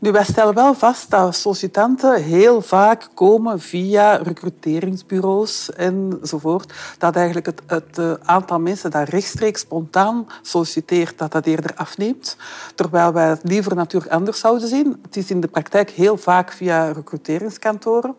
Nu, 0.06 0.12
wij 0.12 0.24
stellen 0.24 0.54
wel 0.54 0.74
vast 0.74 1.10
dat 1.10 1.36
sollicitanten 1.36 2.22
heel 2.22 2.62
vaak 2.62 3.08
komen 3.14 3.60
via 3.60 4.16
recruteringsbureaus 4.16 5.72
enzovoort. 5.72 6.72
Dat 6.98 7.16
eigenlijk 7.16 7.46
het, 7.46 7.62
het 7.66 7.98
eh, 7.98 8.12
aantal 8.22 8.60
mensen 8.60 8.90
dat 8.90 9.08
rechtstreeks 9.08 9.60
spontaan 9.60 10.26
solliciteert, 10.42 11.18
dat 11.18 11.32
dat 11.32 11.46
eerder 11.46 11.74
afneemt. 11.74 12.36
Terwijl 12.74 13.12
wij 13.12 13.28
het 13.28 13.40
liever 13.42 13.74
natuurlijk 13.74 14.12
anders 14.12 14.40
zouden 14.40 14.68
zien. 14.68 14.98
Het 15.02 15.16
is 15.16 15.30
in 15.30 15.40
de 15.40 15.48
praktijk 15.48 15.90
heel 15.90 16.16
vaak 16.16 16.52
via 16.52 16.92
recruteringskantoren. 16.92 18.14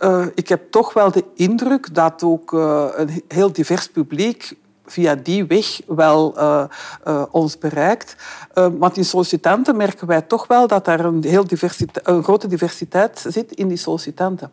Uh, 0.00 0.26
ik 0.34 0.48
heb 0.48 0.70
toch 0.70 0.92
wel 0.92 1.10
de 1.10 1.24
indruk 1.34 1.94
dat 1.94 2.22
ook 2.22 2.52
uh, 2.52 2.86
een 2.94 3.22
heel 3.28 3.52
divers 3.52 3.88
publiek 3.88 4.56
via 4.86 5.14
die 5.14 5.44
weg 5.46 5.80
wel 5.86 6.38
uh, 6.38 6.64
uh, 7.06 7.22
ons 7.30 7.58
bereikt. 7.58 8.16
Want 8.54 8.96
in 8.96 9.04
sollicitanten 9.04 9.76
merken 9.76 10.06
wij 10.06 10.20
toch 10.22 10.46
wel 10.46 10.66
dat 10.66 10.86
er 10.86 11.04
een, 11.04 11.24
heel 11.24 11.46
een 12.02 12.24
grote 12.24 12.46
diversiteit 12.46 13.24
zit 13.28 13.52
in 13.52 13.68
die 13.68 13.76
sollicitanten. 13.76 14.50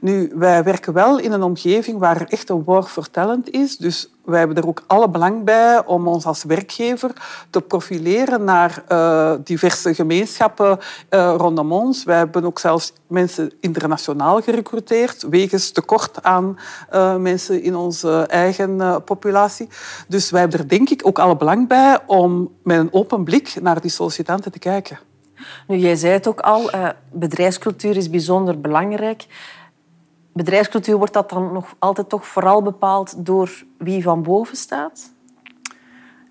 Nu, 0.00 0.32
wij 0.34 0.62
werken 0.62 0.92
wel 0.92 1.18
in 1.18 1.32
een 1.32 1.42
omgeving 1.42 1.98
waar 1.98 2.26
echt 2.28 2.48
een 2.48 2.64
war 2.64 2.82
for 2.82 3.10
talent 3.10 3.50
is. 3.50 3.76
Dus 3.76 4.10
wij 4.26 4.38
hebben 4.38 4.56
er 4.56 4.66
ook 4.66 4.82
alle 4.86 5.08
belang 5.08 5.44
bij 5.44 5.84
om 5.84 6.08
ons 6.08 6.24
als 6.24 6.44
werkgever 6.44 7.12
te 7.50 7.60
profileren 7.60 8.44
naar 8.44 8.82
uh, 8.88 9.32
diverse 9.44 9.94
gemeenschappen 9.94 10.78
uh, 11.10 11.34
rondom 11.36 11.72
ons. 11.72 12.04
Wij 12.04 12.16
hebben 12.16 12.44
ook 12.44 12.58
zelfs 12.58 12.92
mensen 13.06 13.52
internationaal 13.60 14.42
gerecruiteerd, 14.42 15.26
wegens 15.30 15.70
tekort 15.70 16.22
aan 16.22 16.58
uh, 16.92 17.16
mensen 17.16 17.62
in 17.62 17.76
onze 17.76 18.26
eigen 18.28 19.02
populatie. 19.04 19.68
Dus 20.08 20.30
wij 20.30 20.40
hebben 20.40 20.58
er 20.60 20.68
denk 20.68 20.90
ik 20.90 21.06
ook 21.06 21.18
alle 21.18 21.36
belang 21.36 21.68
bij 21.68 21.98
om 22.06 22.50
met 22.62 22.78
een 22.78 22.92
open 22.92 23.24
blik 23.24 23.56
naar 23.60 23.80
die 23.80 23.90
sollicitanten 23.90 24.52
te 24.52 24.58
kijken. 24.58 24.98
Nu, 25.66 25.76
jij 25.76 25.96
zei 25.96 26.12
het 26.12 26.26
ook 26.26 26.40
al, 26.40 26.70
bedrijfscultuur 27.12 27.96
is 27.96 28.10
bijzonder 28.10 28.60
belangrijk 28.60 29.26
bedrijfscultuur 30.36 30.96
wordt 30.96 31.12
dat 31.12 31.30
dan 31.30 31.52
nog 31.52 31.74
altijd 31.78 32.08
toch 32.08 32.26
vooral 32.26 32.62
bepaald 32.62 33.26
door 33.26 33.64
wie 33.78 34.02
van 34.02 34.22
boven 34.22 34.56
staat? 34.56 35.14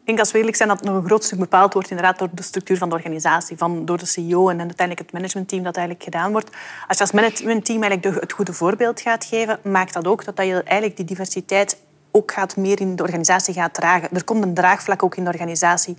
Ik 0.05 0.11
denk 0.11 0.19
als 0.19 0.31
we 0.31 0.37
eerlijk 0.37 0.57
zijn 0.57 0.69
dat 0.69 0.79
het 0.79 0.87
nog 0.87 0.97
een 0.97 1.05
groot 1.05 1.23
stuk 1.23 1.39
bepaald 1.39 1.73
wordt 1.73 1.89
inderdaad 1.89 2.19
door 2.19 2.29
de 2.31 2.43
structuur 2.43 2.77
van 2.77 2.89
de 2.89 2.95
organisatie, 2.95 3.57
van, 3.57 3.85
door 3.85 3.97
de 3.97 4.05
CEO 4.05 4.49
en 4.49 4.59
uiteindelijk 4.59 4.99
het 4.99 5.11
managementteam 5.11 5.63
dat 5.63 5.75
eigenlijk 5.75 6.05
gedaan 6.05 6.31
wordt. 6.31 6.49
Als 6.87 6.97
je 6.97 7.03
als 7.03 7.11
managementteam 7.11 7.83
eigenlijk 7.83 8.21
het 8.21 8.31
goede 8.31 8.53
voorbeeld 8.53 9.01
gaat 9.01 9.25
geven, 9.25 9.59
maakt 9.63 9.93
dat 9.93 10.07
ook 10.07 10.25
dat 10.25 10.45
je 10.45 10.63
eigenlijk 10.63 10.95
die 10.95 11.05
diversiteit 11.05 11.77
ook 12.11 12.31
gaat 12.31 12.57
meer 12.57 12.79
in 12.79 12.95
de 12.95 13.03
organisatie 13.03 13.53
gaat 13.53 13.73
dragen. 13.73 14.09
Er 14.13 14.23
komt 14.23 14.43
een 14.43 14.53
draagvlak 14.53 15.03
ook 15.03 15.15
in 15.15 15.23
de 15.23 15.29
organisatie 15.29 15.97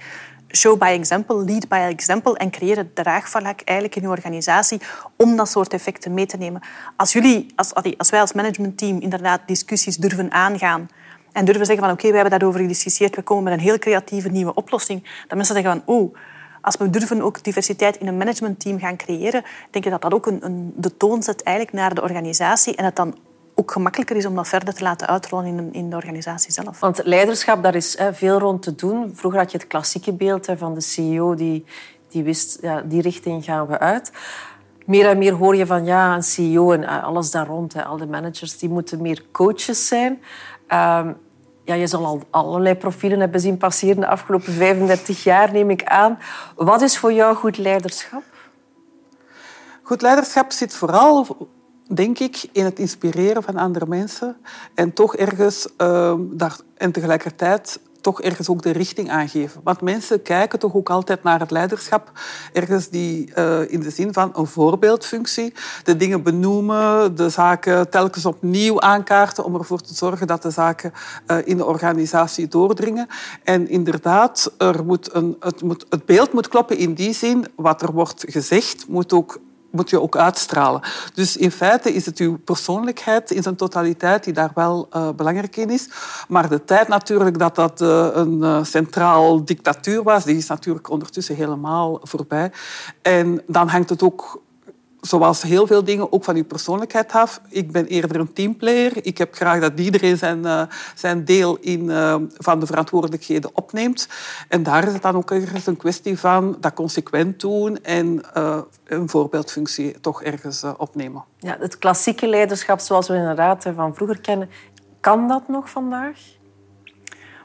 show 0.50 0.78
by 0.78 0.86
example, 0.98 1.44
lead 1.44 1.68
by 1.68 1.88
example 1.90 2.36
en 2.36 2.50
creëer 2.50 2.76
het 2.76 2.94
draagvlak 2.94 3.60
eigenlijk 3.60 3.96
in 3.96 4.04
uw 4.04 4.10
organisatie 4.10 4.80
om 5.16 5.36
dat 5.36 5.48
soort 5.48 5.72
effecten 5.72 6.14
mee 6.14 6.26
te 6.26 6.36
nemen. 6.36 6.60
Als, 6.96 7.12
jullie, 7.12 7.46
als, 7.56 7.74
als 7.96 8.10
wij 8.10 8.20
als 8.20 8.32
managementteam 8.32 9.00
inderdaad 9.00 9.40
discussies 9.46 9.96
durven 9.96 10.32
aangaan 10.32 10.88
en 11.32 11.44
durven 11.44 11.66
zeggen 11.66 11.84
van 11.84 11.92
oké, 11.92 12.00
okay, 12.00 12.10
we 12.10 12.20
hebben 12.20 12.38
daarover 12.38 12.60
gediscussieerd, 12.60 13.16
we 13.16 13.22
komen 13.22 13.44
met 13.44 13.52
een 13.52 13.60
heel 13.60 13.78
creatieve 13.78 14.28
nieuwe 14.28 14.54
oplossing, 14.54 15.02
dat 15.28 15.36
mensen 15.36 15.54
zeggen 15.54 15.72
van 15.72 15.94
oh, 15.94 16.16
als 16.60 16.76
we 16.76 16.90
durven 16.90 17.22
ook 17.22 17.44
diversiteit 17.44 17.96
in 17.96 18.06
een 18.06 18.16
managementteam 18.16 18.78
gaan 18.78 18.96
creëren, 18.96 19.44
denk 19.70 19.84
ik 19.84 19.90
dat 19.90 20.02
dat 20.02 20.14
ook 20.14 20.26
een, 20.26 20.44
een, 20.44 20.72
de 20.76 20.96
toon 20.96 21.22
zet 21.22 21.42
eigenlijk 21.42 21.76
naar 21.76 21.94
de 21.94 22.02
organisatie 22.02 22.76
en 22.76 22.84
het 22.84 22.96
dan 22.96 23.16
ook 23.58 23.70
gemakkelijker 23.70 24.16
is 24.16 24.26
om 24.26 24.34
dat 24.34 24.48
verder 24.48 24.74
te 24.74 24.82
laten 24.82 25.06
uitrollen 25.06 25.46
in, 25.46 25.72
in 25.72 25.90
de 25.90 25.96
organisatie 25.96 26.52
zelf. 26.52 26.80
Want 26.80 27.00
leiderschap, 27.04 27.62
daar 27.62 27.74
is 27.74 27.98
hè, 27.98 28.14
veel 28.14 28.38
rond 28.38 28.62
te 28.62 28.74
doen. 28.74 29.12
Vroeger 29.14 29.40
had 29.40 29.50
je 29.50 29.58
het 29.58 29.66
klassieke 29.66 30.12
beeld 30.12 30.46
hè, 30.46 30.56
van 30.56 30.74
de 30.74 30.80
CEO 30.80 31.34
die, 31.34 31.64
die 32.08 32.22
wist, 32.22 32.58
ja, 32.60 32.80
die 32.80 33.02
richting 33.02 33.44
gaan 33.44 33.66
we 33.66 33.78
uit. 33.78 34.12
Meer 34.86 35.06
en 35.08 35.18
meer 35.18 35.32
hoor 35.32 35.56
je 35.56 35.66
van 35.66 35.84
ja, 35.84 36.14
een 36.14 36.22
CEO 36.22 36.72
en 36.72 36.84
eh, 36.84 37.04
alles 37.04 37.30
daar 37.30 37.46
rond. 37.46 37.72
Hè, 37.72 37.84
al 37.84 37.96
de 37.96 38.06
managers 38.06 38.58
die 38.58 38.68
moeten 38.68 39.02
meer 39.02 39.22
coaches 39.32 39.86
zijn. 39.86 40.12
Um, 40.68 41.16
ja, 41.64 41.74
je 41.74 41.86
zal 41.86 42.04
al 42.04 42.22
allerlei 42.30 42.74
profielen 42.74 43.20
hebben 43.20 43.40
zien 43.40 43.56
passeren 43.56 44.00
de 44.00 44.06
afgelopen 44.06 44.52
35 44.52 45.24
jaar, 45.24 45.52
neem 45.52 45.70
ik 45.70 45.84
aan. 45.84 46.18
Wat 46.56 46.82
is 46.82 46.98
voor 46.98 47.12
jou 47.12 47.36
goed 47.36 47.58
leiderschap? 47.58 48.22
Goed 49.82 50.02
leiderschap 50.02 50.52
zit 50.52 50.74
vooral 50.74 51.26
denk 51.94 52.18
ik, 52.18 52.48
in 52.52 52.64
het 52.64 52.78
inspireren 52.78 53.42
van 53.42 53.56
andere 53.56 53.86
mensen 53.86 54.36
en 54.74 54.92
toch 54.92 55.16
ergens 55.16 55.68
uh, 55.78 56.14
daar, 56.18 56.58
en 56.76 56.92
tegelijkertijd 56.92 57.80
toch 58.06 58.22
ergens 58.22 58.48
ook 58.48 58.62
de 58.62 58.70
richting 58.70 59.10
aangeven. 59.10 59.60
Want 59.64 59.80
mensen 59.80 60.22
kijken 60.22 60.58
toch 60.58 60.74
ook 60.74 60.90
altijd 60.90 61.22
naar 61.22 61.40
het 61.40 61.50
leiderschap, 61.50 62.12
ergens 62.52 62.88
die 62.88 63.30
uh, 63.38 63.72
in 63.72 63.80
de 63.80 63.90
zin 63.90 64.12
van 64.12 64.32
een 64.34 64.46
voorbeeldfunctie, 64.46 65.52
de 65.84 65.96
dingen 65.96 66.22
benoemen, 66.22 67.16
de 67.16 67.28
zaken 67.28 67.90
telkens 67.90 68.26
opnieuw 68.26 68.80
aankaarten 68.80 69.44
om 69.44 69.54
ervoor 69.54 69.80
te 69.80 69.94
zorgen 69.94 70.26
dat 70.26 70.42
de 70.42 70.50
zaken 70.50 70.92
uh, 71.26 71.36
in 71.44 71.56
de 71.56 71.64
organisatie 71.64 72.48
doordringen. 72.48 73.06
En 73.44 73.68
inderdaad, 73.68 74.52
er 74.58 74.84
moet 74.84 75.14
een, 75.14 75.36
het, 75.40 75.62
moet, 75.62 75.86
het 75.88 76.04
beeld 76.04 76.32
moet 76.32 76.48
kloppen 76.48 76.78
in 76.78 76.94
die 76.94 77.12
zin, 77.12 77.46
wat 77.56 77.82
er 77.82 77.92
wordt 77.92 78.24
gezegd 78.28 78.84
moet 78.88 79.12
ook 79.12 79.40
moet 79.70 79.90
je 79.90 80.00
ook 80.00 80.16
uitstralen. 80.16 80.80
Dus 81.14 81.36
in 81.36 81.50
feite 81.50 81.94
is 81.94 82.06
het 82.06 82.18
uw 82.18 82.38
persoonlijkheid 82.38 83.30
in 83.30 83.42
zijn 83.42 83.56
totaliteit 83.56 84.24
die 84.24 84.32
daar 84.32 84.50
wel 84.54 84.88
uh, 84.96 85.08
belangrijk 85.10 85.56
in 85.56 85.70
is. 85.70 85.88
Maar 86.28 86.48
de 86.48 86.64
tijd 86.64 86.88
natuurlijk 86.88 87.38
dat 87.38 87.54
dat 87.54 87.80
uh, 87.80 88.08
een 88.12 88.38
uh, 88.42 88.64
centraal 88.64 89.44
dictatuur 89.44 90.02
was, 90.02 90.24
die 90.24 90.36
is 90.36 90.46
natuurlijk 90.46 90.90
ondertussen 90.90 91.34
helemaal 91.34 92.00
voorbij. 92.02 92.52
En 93.02 93.42
dan 93.46 93.68
hangt 93.68 93.90
het 93.90 94.02
ook 94.02 94.44
zoals 95.06 95.42
heel 95.42 95.66
veel 95.66 95.84
dingen 95.84 96.12
ook 96.12 96.24
van 96.24 96.36
je 96.36 96.44
persoonlijkheid 96.44 97.12
af. 97.12 97.40
Ik 97.48 97.72
ben 97.72 97.86
eerder 97.86 98.20
een 98.20 98.32
teamplayer. 98.32 98.92
Ik 99.06 99.18
heb 99.18 99.34
graag 99.34 99.60
dat 99.60 99.80
iedereen 99.80 100.16
zijn, 100.18 100.38
uh, 100.38 100.62
zijn 100.94 101.24
deel 101.24 101.56
in, 101.60 101.84
uh, 101.84 102.16
van 102.36 102.60
de 102.60 102.66
verantwoordelijkheden 102.66 103.50
opneemt. 103.52 104.08
En 104.48 104.62
daar 104.62 104.86
is 104.86 104.92
het 104.92 105.02
dan 105.02 105.16
ook 105.16 105.30
ergens 105.30 105.66
een 105.66 105.76
kwestie 105.76 106.18
van 106.18 106.56
dat 106.60 106.74
consequent 106.74 107.40
doen 107.40 107.82
en 107.82 108.22
uh, 108.36 108.58
een 108.84 109.08
voorbeeldfunctie 109.08 110.00
toch 110.00 110.22
ergens 110.22 110.64
opnemen. 110.76 111.24
Ja, 111.38 111.56
het 111.60 111.78
klassieke 111.78 112.28
leiderschap 112.28 112.80
zoals 112.80 113.08
we 113.08 113.14
inderdaad 113.14 113.66
van 113.74 113.94
vroeger 113.94 114.20
kennen, 114.20 114.50
kan 115.00 115.28
dat 115.28 115.48
nog 115.48 115.70
vandaag? 115.70 116.18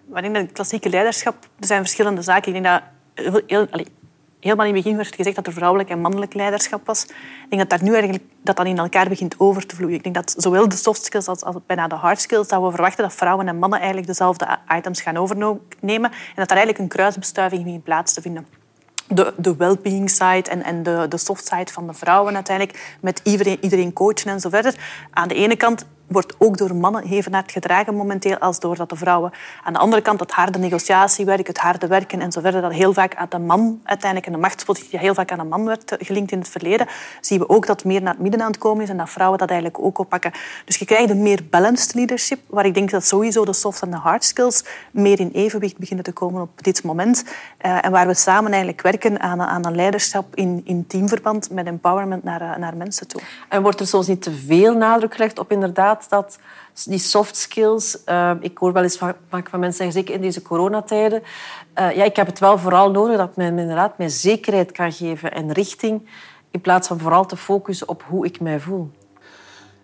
Maar 0.05 0.23
in 0.23 0.35
het 0.35 0.51
klassieke 0.51 0.89
leiderschap 0.89 1.35
er 1.59 1.65
zijn 1.65 1.81
verschillende 1.81 2.21
zaken. 2.21 2.55
Ik 2.55 2.63
denk 2.63 2.65
dat 2.65 2.83
heel, 3.13 3.41
heel, 3.47 3.85
helemaal 4.41 4.65
in 4.65 4.73
het 4.73 4.83
begin 4.83 4.97
werd 4.97 5.15
gezegd 5.15 5.35
dat 5.35 5.47
er 5.47 5.53
vrouwelijk 5.53 5.89
en 5.89 6.01
mannelijk 6.01 6.33
leiderschap 6.33 6.85
was. 6.85 7.03
Ik 7.03 7.49
denk 7.49 7.61
dat 7.61 7.69
daar 7.69 7.83
nu 7.83 7.93
eigenlijk 7.93 8.23
dat 8.43 8.55
dan 8.55 8.65
in 8.65 8.77
elkaar 8.77 9.09
begint 9.09 9.35
over 9.37 9.65
te 9.65 9.75
vloeien. 9.75 9.95
Ik 9.95 10.03
denk 10.03 10.15
dat 10.15 10.33
zowel 10.37 10.69
de 10.69 10.75
soft 10.75 11.03
skills 11.03 11.27
als, 11.27 11.43
als 11.43 11.55
bijna 11.65 11.87
de 11.87 11.95
hard 11.95 12.21
skills, 12.21 12.47
dat 12.47 12.63
we 12.63 12.71
verwachten 12.71 13.03
dat 13.03 13.13
vrouwen 13.13 13.47
en 13.47 13.57
mannen 13.57 13.79
eigenlijk 13.79 14.07
dezelfde 14.07 14.57
items 14.77 15.01
gaan 15.01 15.17
overnemen 15.17 16.11
en 16.11 16.35
dat 16.35 16.51
er 16.51 16.57
eigenlijk 16.57 16.77
een 16.77 16.87
kruisbestuiving 16.87 17.63
begint 17.63 17.83
plaats 17.83 18.13
te 18.13 18.21
vinden 18.21 18.47
de, 19.13 19.33
de 19.37 19.55
well-being 19.55 20.09
side 20.09 20.49
en, 20.49 20.63
en 20.63 20.83
de, 20.83 21.05
de 21.09 21.17
soft 21.17 21.47
side 21.47 21.71
van 21.71 21.87
de 21.87 21.93
vrouwen 21.93 22.35
uiteindelijk, 22.35 22.97
met 23.01 23.21
iedereen, 23.23 23.57
iedereen 23.61 23.93
coachen 23.93 24.31
en 24.31 24.39
zo 24.39 24.49
verder. 24.49 24.75
Aan 25.11 25.27
de 25.27 25.35
ene 25.35 25.55
kant 25.55 25.85
wordt 26.11 26.35
ook 26.37 26.57
door 26.57 26.75
mannen 26.75 27.03
even 27.03 27.33
hard 27.33 27.51
gedragen 27.51 27.95
momenteel 27.95 28.37
als 28.37 28.59
doordat 28.59 28.89
de 28.89 28.95
vrouwen. 28.95 29.31
Aan 29.63 29.73
de 29.73 29.79
andere 29.79 30.01
kant 30.01 30.19
het 30.19 30.31
harde 30.31 30.59
negotiatiewerk, 30.59 31.47
het 31.47 31.57
harde 31.57 31.87
werken 31.87 32.21
en 32.21 32.31
zo 32.31 32.41
verder, 32.41 32.61
dat 32.61 32.71
heel 32.71 32.93
vaak 32.93 33.15
aan 33.15 33.27
de 33.29 33.39
man 33.39 33.79
uiteindelijk 33.83 34.25
en 34.25 34.33
de 34.33 34.47
machtspositie 34.47 34.99
heel 34.99 35.13
vaak 35.13 35.31
aan 35.31 35.37
de 35.37 35.43
man 35.43 35.65
werd 35.65 35.95
gelinkt 35.99 36.31
in 36.31 36.39
het 36.39 36.49
verleden, 36.49 36.87
zien 37.21 37.39
we 37.39 37.49
ook 37.49 37.67
dat 37.67 37.83
meer 37.83 38.01
naar 38.01 38.13
het 38.13 38.21
midden 38.21 38.41
aan 38.41 38.51
het 38.51 38.57
komen 38.57 38.83
is 38.83 38.89
en 38.89 38.97
dat 38.97 39.09
vrouwen 39.09 39.39
dat 39.39 39.49
eigenlijk 39.49 39.83
ook 39.83 39.97
oppakken. 39.97 40.31
Dus 40.65 40.77
je 40.77 40.85
krijgt 40.85 41.09
een 41.09 41.21
meer 41.21 41.39
balanced 41.49 41.93
leadership, 41.93 42.39
waar 42.47 42.65
ik 42.65 42.73
denk 42.73 42.89
dat 42.89 43.05
sowieso 43.05 43.45
de 43.45 43.53
soft 43.53 43.81
en 43.81 43.91
de 43.91 43.97
hard 43.97 44.23
skills 44.23 44.63
meer 44.91 45.19
in 45.19 45.29
evenwicht 45.33 45.77
beginnen 45.77 46.05
te 46.05 46.11
komen 46.11 46.41
op 46.41 46.63
dit 46.63 46.83
moment. 46.83 47.23
Uh, 47.61 47.85
en 47.85 47.91
waar 47.91 48.07
we 48.07 48.13
samen 48.13 48.51
eigenlijk 48.51 48.81
werken 48.81 49.19
aan, 49.19 49.41
aan 49.41 49.65
een 49.65 49.75
leiderschap 49.75 50.35
in, 50.35 50.61
in 50.63 50.87
teamverband 50.87 51.49
met 51.51 51.65
empowerment 51.65 52.23
naar, 52.23 52.41
eh, 52.41 52.57
naar 52.57 52.77
mensen 52.77 53.07
toe. 53.07 53.21
En 53.49 53.61
wordt 53.61 53.79
er 53.79 53.87
soms 53.87 54.07
niet 54.07 54.21
te 54.21 54.31
veel 54.31 54.73
nadruk 54.73 55.13
gelegd 55.15 55.39
op 55.39 55.51
inderdaad 55.51 56.00
dat 56.09 56.39
die 56.85 56.99
soft 56.99 57.35
skills... 57.35 57.97
Uh, 58.05 58.31
ik 58.39 58.57
hoor 58.57 58.73
wel 58.73 58.83
eens 58.83 58.97
van, 58.97 59.13
van 59.29 59.59
mensen 59.59 59.73
zeggen, 59.73 59.93
zeker 59.93 60.13
in 60.13 60.21
deze 60.21 60.41
coronatijden... 60.41 61.23
Uh, 61.79 61.95
ja, 61.95 62.03
ik 62.03 62.15
heb 62.15 62.27
het 62.27 62.39
wel 62.39 62.57
vooral 62.57 62.91
nodig 62.91 63.17
dat 63.17 63.35
men 63.35 63.59
inderdaad 63.59 63.97
mij 63.97 64.09
zekerheid 64.09 64.71
kan 64.71 64.91
geven 64.91 65.31
en 65.31 65.51
richting, 65.51 66.09
in 66.51 66.61
plaats 66.61 66.87
van 66.87 66.99
vooral 66.99 67.25
te 67.25 67.37
focussen 67.37 67.89
op 67.89 68.03
hoe 68.07 68.25
ik 68.25 68.39
mij 68.39 68.59
voel. 68.59 68.91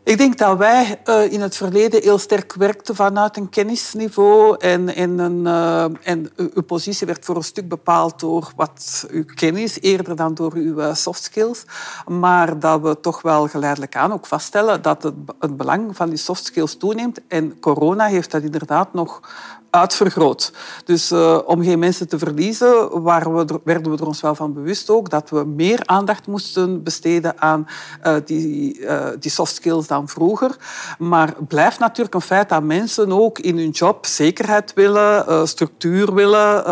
Ik 0.08 0.18
denk 0.18 0.38
dat 0.38 0.58
wij 0.58 1.00
uh, 1.06 1.32
in 1.32 1.42
het 1.42 1.56
verleden 1.56 2.02
heel 2.02 2.18
sterk 2.18 2.54
werkten 2.54 2.96
vanuit 2.96 3.38
een 3.38 3.50
kennisniveau. 3.50 4.56
En, 4.60 4.96
en, 4.96 5.20
een, 5.20 5.46
uh, 5.46 5.84
en 6.04 6.30
uw 6.36 6.62
positie 6.62 7.08
werd 7.08 7.26
voor 7.26 7.36
een 7.36 7.44
stuk 7.44 7.68
bepaald 7.68 8.20
door 8.20 8.52
wat 8.56 9.06
uw 9.12 9.26
kennis, 9.36 9.82
eerder 9.82 10.16
dan 10.16 10.34
door 10.34 10.54
uw 10.54 10.80
uh, 10.80 10.94
soft 10.94 11.24
skills. 11.24 11.64
Maar 12.06 12.60
dat 12.60 12.82
we 12.82 13.00
toch 13.00 13.22
wel 13.22 13.48
geleidelijk 13.48 13.96
aan 13.96 14.14
ook 14.14 14.26
vaststellen 14.26 14.82
dat 14.82 15.04
het, 15.04 15.14
het 15.40 15.58
belang 15.58 15.96
van 15.96 16.10
die 16.10 16.18
soft 16.18 16.46
skills 16.46 16.78
toeneemt. 16.78 17.20
En 17.28 17.60
corona 17.60 18.06
heeft 18.06 18.32
dat 18.32 18.42
inderdaad 18.42 18.94
nog 18.94 19.22
uitvergroot. 19.70 20.54
Dus 20.86 21.12
uh, 21.12 21.40
om 21.46 21.64
geen 21.64 21.80
mensen 21.80 22.08
te 22.08 22.18
verliezen, 22.18 23.04
we, 23.04 23.60
werden 23.64 23.92
we 23.92 23.98
er 23.98 24.08
ons 24.08 24.22
wel 24.22 24.36
van 24.36 24.54
bewust 24.54 24.90
ook 24.90 25.10
dat 25.10 25.30
we 25.30 25.46
meer 25.46 25.80
aandacht 25.86 26.28
moesten 26.28 26.84
besteden 26.84 27.42
aan 27.42 27.68
uh, 28.06 28.16
die, 28.26 28.80
uh, 28.80 29.08
die 29.20 29.32
soft 29.32 29.56
skills 29.56 29.88
dan 29.88 30.08
vroeger. 30.08 30.56
Maar 31.00 31.34
blijft 31.48 31.80
natuurlijk 31.80 32.16
een 32.16 32.22
feit 32.22 32.50
dat 32.50 32.64
mensen 32.64 33.12
ook 33.12 33.40
in 33.40 33.58
hun 33.58 33.70
job 33.70 34.06
zekerheid 34.06 34.74
willen, 34.74 35.48
structuur 35.48 36.14
willen, 36.14 36.64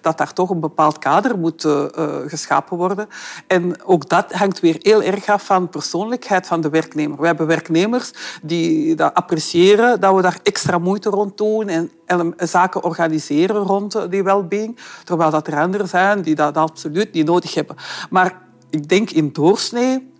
dat 0.00 0.18
daar 0.18 0.32
toch 0.32 0.50
een 0.50 0.60
bepaald 0.60 0.98
kader 0.98 1.38
moet 1.38 1.66
geschapen 2.26 2.76
worden. 2.76 3.08
En 3.46 3.84
ook 3.84 4.08
dat 4.08 4.32
hangt 4.32 4.60
weer 4.60 4.76
heel 4.78 5.02
erg 5.02 5.28
af 5.28 5.44
van 5.44 5.62
de 5.62 5.68
persoonlijkheid 5.68 6.46
van 6.46 6.60
de 6.60 6.70
werknemer. 6.70 7.20
We 7.20 7.26
hebben 7.26 7.46
werknemers 7.46 8.12
die 8.42 8.94
dat 8.94 9.14
appreciëren, 9.14 10.00
dat 10.00 10.14
we 10.14 10.22
daar 10.22 10.40
extra 10.42 10.78
moeite 10.78 11.10
rond 11.10 11.36
doen 11.36 11.68
en 11.68 11.90
zaken 12.36 12.82
organiseren 12.84 13.62
rond 13.62 14.10
die 14.10 14.22
well-being, 14.22 14.78
terwijl 15.04 15.30
dat 15.30 15.46
er 15.46 15.58
anderen 15.58 15.88
zijn 15.88 16.22
die 16.22 16.34
dat 16.34 16.56
absoluut 16.56 17.12
niet 17.12 17.26
nodig 17.26 17.54
hebben. 17.54 17.76
Maar 18.10 18.40
ik 18.70 18.88
denk 18.88 19.10
in 19.10 19.32
doorsnee 19.32 20.12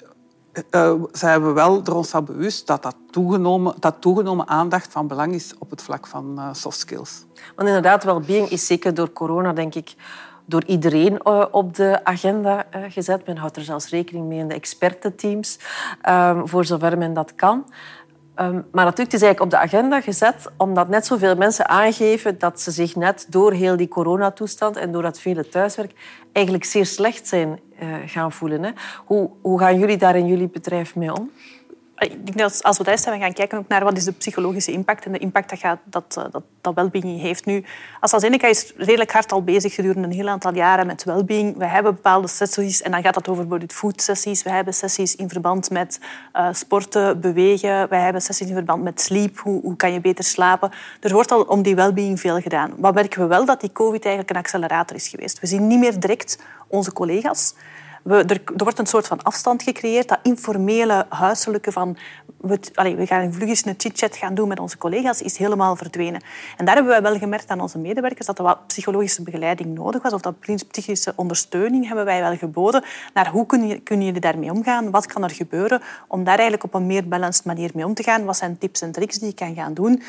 uh, 0.70 0.92
zijn 1.12 1.46
we 1.46 1.52
wel 1.52 1.82
er 1.84 1.94
ons 1.94 2.08
van 2.08 2.24
bewust 2.24 2.66
dat 2.66 2.82
dat 2.82 2.96
toegenomen, 3.10 3.74
dat 3.78 4.00
toegenomen 4.00 4.48
aandacht 4.48 4.92
van 4.92 5.06
belang 5.06 5.34
is 5.34 5.54
op 5.58 5.70
het 5.70 5.82
vlak 5.82 6.06
van 6.06 6.34
uh, 6.38 6.48
soft 6.52 6.78
skills. 6.78 7.24
Want 7.56 7.68
inderdaad, 7.68 8.04
well-being 8.04 8.48
is 8.48 8.66
zeker 8.66 8.94
door 8.94 9.12
corona, 9.12 9.52
denk 9.52 9.74
ik, 9.74 9.94
door 10.44 10.64
iedereen 10.64 11.26
op 11.52 11.74
de 11.74 12.04
agenda 12.04 12.66
gezet. 12.88 13.26
Men 13.26 13.36
houdt 13.36 13.56
er 13.56 13.62
zelfs 13.62 13.88
rekening 13.88 14.26
mee 14.26 14.38
in 14.38 14.48
de 14.48 14.54
expertenteams, 14.54 15.58
voor 16.44 16.64
zover 16.64 16.98
men 16.98 17.14
dat 17.14 17.34
kan. 17.34 17.64
Um, 18.40 18.52
maar 18.52 18.84
natuurlijk, 18.84 19.12
het 19.12 19.22
is 19.22 19.22
eigenlijk 19.22 19.40
op 19.40 19.50
de 19.50 19.56
agenda 19.56 20.00
gezet 20.00 20.46
omdat 20.56 20.88
net 20.88 21.06
zoveel 21.06 21.36
mensen 21.36 21.68
aangeven 21.68 22.38
dat 22.38 22.60
ze 22.60 22.70
zich 22.70 22.96
net 22.96 23.26
door 23.28 23.52
heel 23.52 23.76
die 23.76 23.88
coronatoestand 23.88 24.76
en 24.76 24.92
door 24.92 25.02
dat 25.02 25.20
vele 25.20 25.48
thuiswerk 25.48 25.92
eigenlijk 26.32 26.64
zeer 26.64 26.86
slecht 26.86 27.28
zijn 27.28 27.60
uh, 27.82 27.88
gaan 28.06 28.32
voelen. 28.32 28.62
Hè. 28.62 28.70
Hoe, 29.04 29.30
hoe 29.40 29.58
gaan 29.58 29.78
jullie 29.78 29.96
daar 29.96 30.16
in 30.16 30.26
jullie 30.26 30.48
bedrijf 30.48 30.96
mee 30.96 31.14
om? 31.14 31.30
Ik 32.02 32.26
denk 32.26 32.38
dat 32.38 32.62
als 32.62 32.78
we 32.78 32.84
daar 32.84 32.98
zijn, 32.98 33.18
we 33.18 33.24
gaan 33.24 33.32
kijken 33.32 33.58
ook 33.58 33.68
naar 33.68 33.84
wat 33.84 33.96
is 33.96 34.04
de 34.04 34.12
psychologische 34.12 34.72
impact 34.72 35.04
en 35.04 35.12
de 35.12 35.18
impact 35.18 35.50
dat 35.50 35.58
gaat, 35.58 35.78
dat, 35.84 36.16
eh, 36.16 36.24
heeft. 37.02 37.44
Nu, 37.44 37.64
AstraZeneca 38.00 38.46
is 38.48 38.72
redelijk 38.76 39.12
hard 39.12 39.32
al 39.32 39.42
bezig 39.42 39.74
gedurende 39.74 40.08
een 40.08 40.14
heel 40.14 40.28
aantal 40.28 40.54
jaren 40.54 40.86
met 40.86 41.04
wellbeing. 41.04 41.56
We 41.56 41.66
hebben 41.66 41.94
bepaalde 41.94 42.28
sessies 42.28 42.82
en 42.82 42.90
dan 42.90 43.02
gaat 43.02 43.14
dat 43.14 43.28
over 43.28 43.42
bijvoorbeeld 43.42 43.72
food 43.72 44.02
sessies. 44.02 44.42
We 44.42 44.50
hebben 44.50 44.74
sessies 44.74 45.16
in 45.16 45.28
verband 45.28 45.70
met 45.70 46.00
uh, 46.36 46.48
sporten, 46.52 47.20
bewegen. 47.20 47.88
We 47.88 47.96
hebben 47.96 48.22
sessies 48.22 48.48
in 48.48 48.54
verband 48.54 48.82
met 48.82 49.00
sleep. 49.00 49.38
Hoe, 49.38 49.60
hoe 49.60 49.76
kan 49.76 49.92
je 49.92 50.00
beter 50.00 50.24
slapen? 50.24 50.70
Er 51.00 51.12
wordt 51.12 51.32
al 51.32 51.42
om 51.42 51.62
die 51.62 51.74
wellbeing 51.74 52.20
veel 52.20 52.40
gedaan. 52.40 52.72
Wat 52.76 52.94
merken 52.94 53.20
we 53.20 53.26
wel? 53.26 53.44
Dat 53.44 53.60
die 53.60 53.72
COVID 53.72 54.04
eigenlijk 54.04 54.34
een 54.34 54.42
accelerator 54.42 54.96
is 54.96 55.08
geweest. 55.08 55.40
We 55.40 55.46
zien 55.46 55.66
niet 55.66 55.78
meer 55.78 56.00
direct 56.00 56.38
onze 56.68 56.92
collega's 56.92 57.54
er, 58.04 58.30
er, 58.30 58.40
wordt 58.56 58.78
een 58.78 58.86
soort 58.86 59.06
van 59.06 59.22
afstand 59.22 59.62
gecreëerd. 59.62 60.08
Dat 60.08 60.18
informele, 60.22 61.06
huiselijke 61.08 61.72
van... 61.72 61.96
We, 62.36 62.58
allez, 62.74 62.94
we 62.94 63.06
gaan 63.06 63.32
vlugjes 63.32 63.64
een 63.64 63.74
chit-chat 63.76 64.16
gaan 64.16 64.34
doen 64.34 64.48
met 64.48 64.60
onze 64.60 64.78
collega's, 64.78 65.22
is 65.22 65.36
helemaal 65.36 65.76
verdwenen. 65.76 66.22
En 66.56 66.64
daar 66.64 66.74
hebben 66.74 66.92
wij 66.92 67.02
wel 67.02 67.18
gemerkt 67.18 67.48
aan 67.48 67.60
onze 67.60 67.78
medewerkers 67.78 68.26
dat 68.26 68.38
er 68.38 68.44
wat 68.44 68.66
psychologische 68.66 69.22
begeleiding 69.22 69.74
nodig 69.74 70.02
was. 70.02 70.12
Of 70.12 70.20
dat 70.20 70.34
psychische 70.70 71.12
ondersteuning 71.16 71.86
hebben 71.86 72.04
wij 72.04 72.20
wel 72.20 72.36
geboden. 72.36 72.84
Naar 73.14 73.30
hoe 73.30 73.46
kunnen 73.46 74.04
jullie 74.04 74.20
daarmee 74.20 74.50
omgaan? 74.50 74.90
Wat 74.90 75.06
kan 75.06 75.22
er 75.22 75.30
gebeuren? 75.30 75.82
Om 76.08 76.24
daar 76.24 76.38
eigenlijk 76.38 76.64
op 76.64 76.74
een 76.74 76.86
meer 76.86 77.08
balanced 77.08 77.44
manier 77.44 77.70
mee 77.74 77.84
om 77.84 77.94
te 77.94 78.02
gaan. 78.02 78.24
Wat 78.24 78.36
zijn 78.36 78.58
tips 78.58 78.80
en 78.80 78.92
tricks 78.92 79.18
die 79.18 79.28
je 79.28 79.34
kan 79.34 79.54
gaan 79.54 79.74
doen 79.74 80.02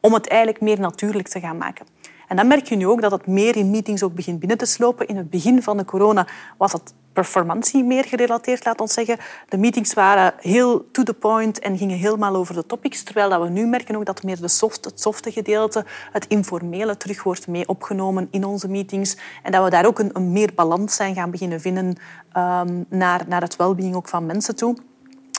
om 0.00 0.14
het 0.14 0.28
eigenlijk 0.28 0.60
meer 0.60 0.80
natuurlijk 0.80 1.28
te 1.28 1.40
gaan 1.40 1.56
maken? 1.56 1.86
En 2.28 2.36
dan 2.36 2.46
merk 2.46 2.66
je 2.66 2.76
nu 2.76 2.86
ook 2.86 3.00
dat 3.00 3.10
het 3.10 3.26
meer 3.26 3.56
in 3.56 3.70
meetings 3.70 4.02
ook 4.02 4.14
begint 4.14 4.38
binnen 4.38 4.58
te 4.58 4.66
slopen. 4.66 5.06
In 5.06 5.16
het 5.16 5.30
begin 5.30 5.62
van 5.62 5.76
de 5.76 5.84
corona 5.84 6.26
was 6.56 6.72
dat 6.72 6.94
performantie 7.12 7.84
meer 7.84 8.04
gerelateerd, 8.04 8.64
laat 8.64 8.80
ons 8.80 8.92
zeggen. 8.92 9.18
De 9.48 9.58
meetings 9.58 9.94
waren 9.94 10.34
heel 10.40 10.90
to 10.90 11.02
the 11.02 11.14
point 11.14 11.58
en 11.58 11.78
gingen 11.78 11.98
helemaal 11.98 12.36
over 12.36 12.54
de 12.54 12.66
topics. 12.66 13.02
Terwijl 13.02 13.28
dat 13.28 13.42
we 13.42 13.48
nu 13.48 13.66
merken 13.66 13.96
ook 13.96 14.04
dat 14.04 14.22
meer 14.22 14.40
de 14.40 14.48
soft, 14.48 14.84
het 14.84 15.00
softe 15.00 15.32
gedeelte, 15.32 15.84
het 16.12 16.26
informele 16.26 16.96
terug 16.96 17.22
wordt 17.22 17.46
mee 17.46 17.68
opgenomen 17.68 18.28
in 18.30 18.44
onze 18.44 18.68
meetings. 18.68 19.16
En 19.42 19.52
dat 19.52 19.64
we 19.64 19.70
daar 19.70 19.86
ook 19.86 19.98
een, 19.98 20.32
meer 20.32 20.50
balans 20.54 20.94
zijn 20.94 21.14
gaan 21.14 21.30
beginnen 21.30 21.60
vinden 21.60 21.96
um, 22.36 22.86
naar, 22.88 23.24
naar 23.26 23.40
het 23.40 23.56
welbeing 23.56 23.94
ook 23.94 24.08
van 24.08 24.26
mensen 24.26 24.56
toe 24.56 24.76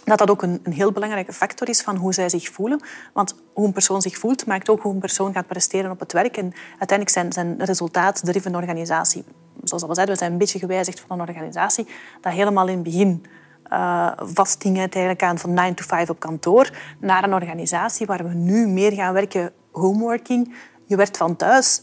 dat 0.04 0.18
dat 0.18 0.30
ook 0.30 0.42
een, 0.42 0.60
een, 0.64 0.74
heel 0.74 0.92
belangrijke 0.92 1.34
factor 1.34 1.70
is 1.70 1.82
van 1.82 1.96
hoe 1.96 2.14
zij 2.14 2.30
zich 2.30 2.50
voelen. 2.50 2.82
Want 3.14 3.36
hoe 3.54 3.66
een 3.66 3.74
persoon 3.74 4.02
zich 4.02 4.18
voelt, 4.18 4.46
maakt 4.46 4.70
ook 4.70 4.82
hoe 4.82 4.94
een 4.94 5.00
persoon 5.00 5.34
gaat 5.34 5.48
presteren 5.48 5.92
op 5.92 6.00
het 6.00 6.14
werk. 6.14 6.38
En 6.38 6.54
uiteindelijk 6.70 7.10
zijn, 7.10 7.34
zijn 7.34 7.66
resultaatdriven 7.66 8.56
organisatie. 8.56 9.24
Zoals 9.64 9.84
we 9.84 9.94
zeiden, 9.94 10.16
we 10.16 10.22
zijn 10.22 10.32
een 10.32 10.38
beetje 10.38 10.60
gewijzigd 10.60 11.00
van 11.00 11.20
een 11.20 11.28
organisatie 11.28 11.88
dat 12.22 12.34
helemaal 12.34 12.68
in 12.68 12.74
het 12.74 12.84
begin 12.84 13.26
uh, 13.72 14.12
vasthing 14.18 14.78
eigenlijk 14.78 15.24
aan 15.24 15.38
van 15.38 15.54
9 15.54 15.76
to 15.76 15.84
5 15.84 16.10
op 16.10 16.20
kantoor, 16.20 16.70
naar 17.00 17.24
een 17.24 17.34
organisatie 17.34 18.06
waar 18.06 18.28
we 18.28 18.34
nu 18.34 18.68
meer 18.68 18.92
gaan 18.92 19.14
werken 19.14 19.52
homeworking. 19.72 20.56
Je 20.86 20.96
werkt 20.96 21.18
van 21.18 21.36
thuis 21.36 21.82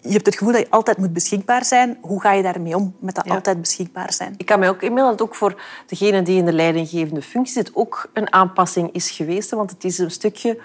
je 0.00 0.12
hebt 0.12 0.26
het 0.26 0.36
gevoel 0.36 0.52
dat 0.52 0.62
je 0.62 0.70
altijd 0.70 0.98
moet 0.98 1.12
beschikbaar 1.12 1.64
zijn. 1.64 1.98
Hoe 2.00 2.20
ga 2.20 2.32
je 2.32 2.42
daarmee 2.42 2.76
om, 2.76 2.94
met 2.98 3.14
dat 3.14 3.28
altijd 3.28 3.60
beschikbaar 3.60 4.12
zijn? 4.12 4.34
Ik 4.36 4.46
kan 4.46 4.58
mij 4.58 4.68
ook 4.68 4.82
inbeelden 4.82 5.16
dat 5.16 5.26
ook 5.26 5.34
voor 5.34 5.62
degene 5.86 6.22
die 6.22 6.38
in 6.38 6.44
de 6.44 6.52
leidinggevende 6.52 7.22
functie 7.22 7.52
zit 7.54 7.74
ook 7.74 8.10
een 8.12 8.32
aanpassing 8.32 8.92
is 8.92 9.10
geweest. 9.10 9.50
Want 9.50 9.70
het 9.70 9.84
is 9.84 9.98
een 9.98 10.10
stukje 10.10 10.58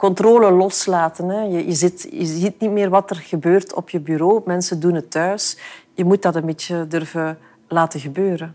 controle 0.00 0.50
loslaten. 0.50 1.28
Hè. 1.28 1.40
Je, 1.40 1.66
je, 1.66 1.74
zit, 1.74 2.08
je 2.10 2.24
ziet 2.24 2.60
niet 2.60 2.70
meer 2.70 2.90
wat 2.90 3.10
er 3.10 3.16
gebeurt 3.16 3.74
op 3.74 3.90
je 3.90 4.00
bureau. 4.00 4.40
Mensen 4.44 4.80
doen 4.80 4.94
het 4.94 5.10
thuis. 5.10 5.58
Je 5.94 6.04
moet 6.04 6.22
dat 6.22 6.36
een 6.36 6.46
beetje 6.46 6.86
durven 6.86 7.38
laten 7.68 8.00
gebeuren. 8.00 8.54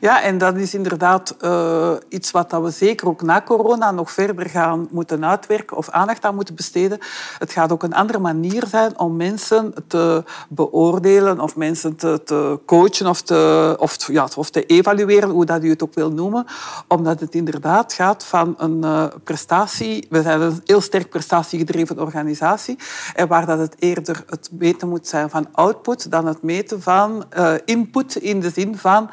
Ja, 0.00 0.22
en 0.22 0.38
dat 0.38 0.56
is 0.56 0.74
inderdaad 0.74 1.36
uh, 1.40 1.92
iets 2.08 2.30
wat 2.30 2.52
we 2.52 2.70
zeker 2.70 3.08
ook 3.08 3.22
na 3.22 3.42
corona 3.42 3.90
nog 3.90 4.12
verder 4.12 4.48
gaan 4.48 4.88
moeten 4.90 5.24
uitwerken 5.24 5.76
of 5.76 5.90
aandacht 5.90 6.24
aan 6.24 6.34
moeten 6.34 6.54
besteden. 6.54 6.98
Het 7.38 7.52
gaat 7.52 7.72
ook 7.72 7.82
een 7.82 7.94
andere 7.94 8.18
manier 8.18 8.66
zijn 8.66 8.98
om 8.98 9.16
mensen 9.16 9.74
te 9.86 10.24
beoordelen 10.48 11.40
of 11.40 11.56
mensen 11.56 11.96
te, 11.96 12.20
te 12.24 12.60
coachen 12.66 13.06
of 13.06 13.22
te, 13.22 13.76
of, 13.78 14.12
ja, 14.12 14.28
of 14.36 14.50
te 14.50 14.66
evalueren, 14.66 15.30
hoe 15.30 15.44
dat 15.44 15.64
u 15.64 15.70
het 15.70 15.82
ook 15.82 15.94
wil 15.94 16.10
noemen. 16.10 16.46
Omdat 16.88 17.20
het 17.20 17.34
inderdaad 17.34 17.92
gaat 17.92 18.24
van 18.24 18.54
een 18.58 18.78
uh, 18.84 19.04
prestatie. 19.24 20.06
We 20.10 20.22
zijn 20.22 20.40
een 20.40 20.60
heel 20.64 20.80
sterk 20.80 21.10
prestatiegedreven 21.10 22.00
organisatie. 22.00 22.78
En 23.14 23.28
waar 23.28 23.46
dat 23.46 23.58
het 23.58 23.74
eerder 23.78 24.24
het 24.26 24.50
meten 24.52 24.88
moet 24.88 25.08
zijn 25.08 25.30
van 25.30 25.46
output 25.52 26.10
dan 26.10 26.26
het 26.26 26.42
meten 26.42 26.82
van 26.82 27.24
uh, 27.38 27.52
input 27.64 28.16
in 28.16 28.40
de 28.40 28.50
zin 28.50 28.76
van 28.76 29.10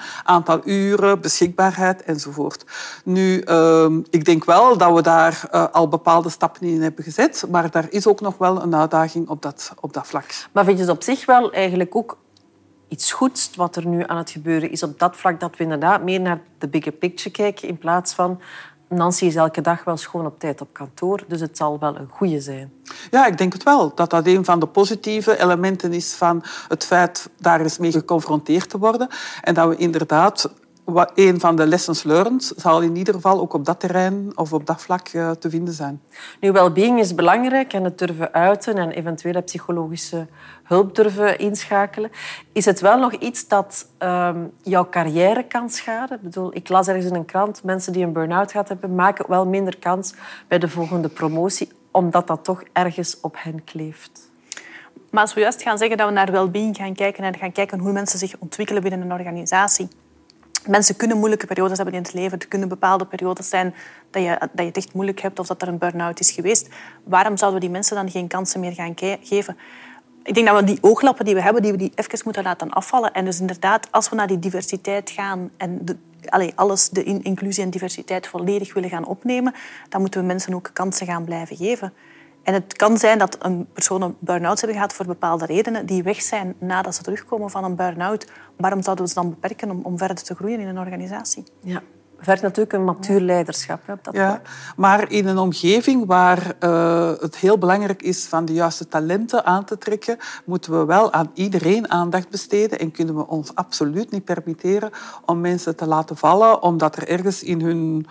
aantal 0.49 0.71
uren, 0.71 1.21
beschikbaarheid 1.21 2.03
enzovoort. 2.03 2.65
Nu, 3.03 3.39
ehm, 3.39 4.01
ik 4.09 4.25
denk 4.25 4.45
wel 4.45 4.77
dat 4.77 4.93
we 4.93 5.01
daar 5.01 5.49
uh, 5.51 5.67
al 5.71 5.87
bepaalde 5.87 6.29
stappen 6.29 6.67
in 6.67 6.81
hebben 6.81 7.03
gezet, 7.03 7.45
maar 7.49 7.71
daar 7.71 7.87
is 7.89 8.07
ook 8.07 8.21
nog 8.21 8.37
wel 8.37 8.61
een 8.61 8.75
uitdaging 8.75 9.29
op 9.29 9.41
dat, 9.41 9.73
op 9.79 9.93
dat 9.93 10.07
vlak. 10.07 10.25
Maar 10.51 10.65
vind 10.65 10.77
je 10.77 10.83
het 10.83 10.93
op 10.93 11.03
zich 11.03 11.25
wel 11.25 11.51
eigenlijk 11.51 11.95
ook 11.95 12.17
iets 12.87 13.11
goeds 13.11 13.49
wat 13.55 13.75
er 13.75 13.87
nu 13.87 14.03
aan 14.07 14.17
het 14.17 14.29
gebeuren 14.29 14.71
is 14.71 14.83
op 14.83 14.99
dat 14.99 15.15
vlak, 15.15 15.39
dat 15.39 15.57
we 15.57 15.63
inderdaad 15.63 16.03
meer 16.03 16.21
naar 16.21 16.41
de 16.57 16.67
bigger 16.67 16.91
picture 16.91 17.35
kijken 17.35 17.67
in 17.67 17.77
plaats 17.77 18.13
van 18.13 18.39
Nancy 18.89 19.25
is 19.25 19.35
elke 19.35 19.61
dag 19.61 19.83
wel 19.83 19.97
schoon 19.97 20.25
op 20.25 20.39
tijd 20.39 20.61
op 20.61 20.73
kantoor, 20.73 21.23
dus 21.27 21.39
het 21.39 21.57
zal 21.57 21.79
wel 21.79 21.95
een 21.95 22.09
goede 22.09 22.41
zijn. 22.41 22.73
Ja, 23.11 23.25
ik 23.25 23.37
denk 23.37 23.53
het 23.53 23.63
wel. 23.63 23.91
Dat 23.95 24.09
dat 24.09 24.27
een 24.27 24.45
van 24.45 24.59
de 24.59 24.67
positieve 24.67 25.41
elementen 25.41 25.93
is 25.93 26.13
van 26.13 26.43
het 26.67 26.85
feit 26.85 27.29
daar 27.39 27.61
eens 27.61 27.77
mee 27.77 27.91
geconfronteerd 27.91 28.69
te 28.69 28.77
worden. 28.77 29.07
En 29.41 29.53
dat 29.53 29.67
we 29.67 29.75
inderdaad 29.75 30.49
een 31.15 31.39
van 31.39 31.55
de 31.55 31.67
lessons 31.67 32.03
learned 32.03 32.53
zal 32.55 32.81
in 32.81 32.95
ieder 32.95 33.13
geval 33.13 33.39
ook 33.39 33.53
op 33.53 33.65
dat 33.65 33.79
terrein 33.79 34.31
of 34.35 34.53
op 34.53 34.65
dat 34.65 34.81
vlak 34.81 35.07
eh, 35.07 35.31
te 35.31 35.49
vinden 35.49 35.73
zijn. 35.73 36.01
Nu, 36.39 36.51
well-being 36.51 36.99
is 36.99 37.15
belangrijk 37.15 37.73
en 37.73 37.83
het 37.83 37.97
durven 37.97 38.33
uiten 38.33 38.77
en 38.77 38.91
eventuele 38.91 39.41
psychologische 39.41 40.27
hulp 40.63 40.95
durven 40.95 41.39
inschakelen. 41.39 42.11
Is 42.51 42.65
het 42.65 42.79
wel 42.79 42.99
nog 42.99 43.13
iets 43.13 43.47
dat 43.47 43.87
um, 43.99 44.51
jouw 44.63 44.89
carrière 44.89 45.43
kan 45.43 45.69
schaden? 45.69 46.17
Ik, 46.17 46.23
bedoel, 46.23 46.55
ik 46.55 46.69
las 46.69 46.87
ergens 46.87 47.05
in 47.05 47.15
een 47.15 47.25
krant, 47.25 47.63
mensen 47.63 47.93
die 47.93 48.03
een 48.03 48.13
burn-out 48.13 48.51
gehad 48.51 48.67
hebben, 48.67 48.95
maken 48.95 49.25
wel 49.29 49.45
minder 49.45 49.77
kans 49.77 50.13
bij 50.47 50.59
de 50.59 50.69
volgende 50.69 51.09
promotie, 51.09 51.71
omdat 51.91 52.27
dat 52.27 52.43
toch 52.43 52.63
ergens 52.73 53.17
op 53.21 53.35
hen 53.37 53.63
kleeft. 53.63 54.29
Maar 55.11 55.21
als 55.21 55.33
we 55.33 55.39
juist 55.39 55.61
gaan 55.61 55.77
zeggen 55.77 55.97
dat 55.97 56.07
we 56.07 56.13
naar 56.13 56.31
well-being 56.31 56.75
gaan 56.75 56.93
kijken 56.93 57.23
en 57.23 57.37
gaan 57.37 57.51
kijken 57.51 57.79
hoe 57.79 57.91
mensen 57.91 58.19
zich 58.19 58.35
ontwikkelen 58.39 58.81
binnen 58.81 59.01
een 59.01 59.11
organisatie, 59.11 59.87
Mensen 60.67 60.95
kunnen 60.95 61.17
moeilijke 61.17 61.45
periodes 61.45 61.77
hebben 61.77 61.95
in 61.95 62.01
het 62.01 62.13
leven. 62.13 62.39
Er 62.39 62.47
kunnen 62.47 62.69
bepaalde 62.69 63.05
periodes 63.05 63.49
zijn 63.49 63.73
dat 64.09 64.23
je, 64.23 64.37
dat 64.39 64.49
je 64.55 64.63
het 64.63 64.77
echt 64.77 64.93
moeilijk 64.93 65.21
hebt 65.21 65.39
of 65.39 65.47
dat 65.47 65.61
er 65.61 65.67
een 65.67 65.77
burn-out 65.77 66.19
is 66.19 66.31
geweest. 66.31 66.69
Waarom 67.03 67.37
zouden 67.37 67.59
we 67.59 67.65
die 67.65 67.75
mensen 67.75 67.95
dan 67.95 68.09
geen 68.09 68.27
kansen 68.27 68.59
meer 68.59 68.71
gaan 68.71 68.93
geven? 69.21 69.57
Ik 70.23 70.33
denk 70.33 70.47
dat 70.47 70.59
we 70.59 70.63
die 70.63 70.77
ooglappen 70.81 71.25
die 71.25 71.33
we 71.35 71.41
hebben, 71.41 71.61
die 71.61 71.71
we 71.71 71.77
die 71.77 71.91
even 71.95 72.19
moeten 72.23 72.43
laten 72.43 72.69
afvallen. 72.69 73.13
En 73.13 73.25
dus 73.25 73.39
inderdaad, 73.39 73.87
als 73.91 74.09
we 74.09 74.15
naar 74.15 74.27
die 74.27 74.39
diversiteit 74.39 75.09
gaan 75.09 75.49
en 75.57 75.85
de, 75.85 75.97
allez, 76.25 76.51
alles, 76.55 76.89
de 76.89 77.03
inclusie 77.03 77.63
en 77.63 77.69
diversiteit 77.69 78.27
volledig 78.27 78.73
willen 78.73 78.89
gaan 78.89 79.05
opnemen, 79.05 79.53
dan 79.89 80.01
moeten 80.01 80.19
we 80.19 80.25
mensen 80.25 80.53
ook 80.53 80.69
kansen 80.73 81.07
gaan 81.07 81.23
blijven 81.23 81.55
geven. 81.55 81.93
En 82.45 82.53
het 82.53 82.75
kan 82.75 82.97
zijn 82.97 83.17
dat 83.17 83.37
een 83.39 83.67
persoon 83.73 84.01
een 84.01 84.15
burn-out 84.19 84.59
hebben 84.59 84.77
gehad 84.77 84.93
voor 84.93 85.05
bepaalde 85.05 85.45
redenen 85.45 85.85
die 85.85 86.03
weg 86.03 86.21
zijn 86.21 86.55
nadat 86.59 86.95
ze 86.95 87.01
terugkomen 87.01 87.49
van 87.49 87.63
een 87.63 87.75
burn-out. 87.75 88.27
Waarom 88.57 88.83
zouden 88.83 89.05
we 89.05 89.11
ze 89.11 89.19
dan 89.19 89.29
beperken 89.29 89.71
om, 89.71 89.79
om 89.83 89.97
verder 89.97 90.23
te 90.23 90.35
groeien 90.35 90.59
in 90.59 90.67
een 90.67 90.79
organisatie? 90.79 91.43
Ja 91.61 91.81
vergt 92.25 92.41
natuurlijk 92.41 92.73
een 92.73 92.83
matuur 92.83 93.19
leiderschap. 93.19 93.81
Hè, 93.85 93.93
dat 94.01 94.13
ja, 94.13 94.41
maar 94.75 95.11
in 95.11 95.27
een 95.27 95.37
omgeving 95.37 96.05
waar 96.05 96.55
uh, 96.59 97.11
het 97.19 97.37
heel 97.37 97.57
belangrijk 97.57 98.01
is 98.01 98.25
van 98.25 98.45
de 98.45 98.53
juiste 98.53 98.87
talenten 98.87 99.45
aan 99.45 99.65
te 99.65 99.77
trekken, 99.77 100.17
moeten 100.45 100.79
we 100.79 100.85
wel 100.85 101.11
aan 101.11 101.31
iedereen 101.33 101.91
aandacht 101.91 102.29
besteden 102.29 102.79
en 102.79 102.91
kunnen 102.91 103.15
we 103.15 103.27
ons 103.27 103.55
absoluut 103.55 104.11
niet 104.11 104.23
permitteren 104.23 104.91
om 105.25 105.41
mensen 105.41 105.75
te 105.75 105.87
laten 105.87 106.17
vallen 106.17 106.61
omdat 106.61 106.95
er 106.95 107.07
ergens 107.07 107.43
in 107.43 107.61
hun 107.61 108.07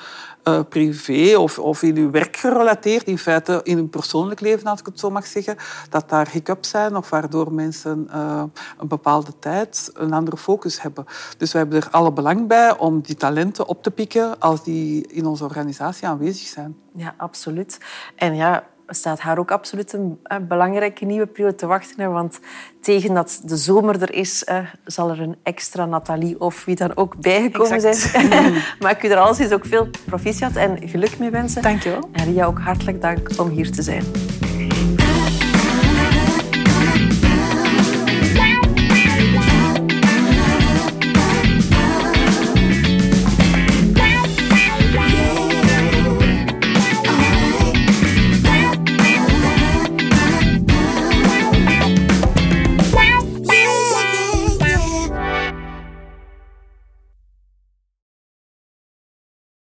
uh, 0.48 0.60
privé 0.68 1.36
of, 1.36 1.58
of 1.58 1.82
in 1.82 1.96
hun 1.96 2.10
werk 2.10 2.36
gerelateerd, 2.36 3.06
in 3.06 3.18
feite 3.18 3.60
in 3.62 3.76
hun 3.76 3.88
persoonlijk 3.88 4.40
leven, 4.40 4.66
als 4.66 4.80
ik 4.80 4.86
het 4.86 4.98
zo 4.98 5.10
mag 5.10 5.26
zeggen, 5.26 5.56
dat 5.90 6.08
daar 6.08 6.28
hiccups 6.30 6.68
zijn 6.68 6.96
of 6.96 7.10
waardoor 7.10 7.52
mensen 7.52 8.08
uh, 8.14 8.42
een 8.78 8.88
bepaalde 8.88 9.38
tijd 9.38 9.90
een 9.94 10.12
andere 10.12 10.36
focus 10.36 10.82
hebben. 10.82 11.04
Dus 11.38 11.52
we 11.52 11.58
hebben 11.58 11.82
er 11.82 11.88
alle 11.90 12.12
belang 12.12 12.46
bij 12.46 12.78
om 12.78 13.00
die 13.00 13.16
talenten 13.16 13.66
op 13.66 13.82
te 13.82 13.90
pikken 13.90 14.40
als 14.40 14.64
die 14.64 15.06
in 15.06 15.26
onze 15.26 15.44
organisatie 15.44 16.08
aanwezig 16.08 16.46
zijn. 16.46 16.76
Ja, 16.92 17.14
absoluut. 17.16 17.78
En 18.16 18.34
ja, 18.34 18.64
staat 18.86 19.20
haar 19.20 19.38
ook 19.38 19.50
absoluut 19.50 19.92
een, 19.92 20.18
belangrijke 20.48 21.04
nieuwe 21.04 21.26
periode 21.26 21.56
te 21.56 21.66
wachten. 21.66 22.12
Want 22.12 22.40
tegen 22.80 23.14
dat 23.14 23.40
de 23.44 23.56
zomer 23.56 24.02
er 24.02 24.14
is, 24.14 24.44
zal 24.84 25.10
er 25.10 25.20
een 25.20 25.36
extra 25.42 25.84
Nathalie 25.86 26.40
of 26.40 26.64
wie 26.64 26.76
dan 26.76 26.96
ook 26.96 27.16
bijgekomen 27.16 27.80
zijn. 27.80 27.96
maar 28.80 28.90
ik 28.90 29.02
u 29.02 29.08
er 29.08 29.16
alles 29.16 29.40
is 29.40 29.52
ook 29.52 29.66
veel 29.66 29.88
proficiat 30.04 30.56
en 30.56 30.88
geluk 30.88 31.18
mee 31.18 31.30
wensen. 31.30 31.62
Dank 31.62 31.82
je 31.82 31.90
wel. 31.90 32.08
En 32.12 32.24
Ria, 32.24 32.46
ook 32.46 32.58
hartelijk 32.58 33.00
dank 33.00 33.28
om 33.36 33.48
hier 33.48 33.72
te 33.72 33.82
zijn. 33.82 34.04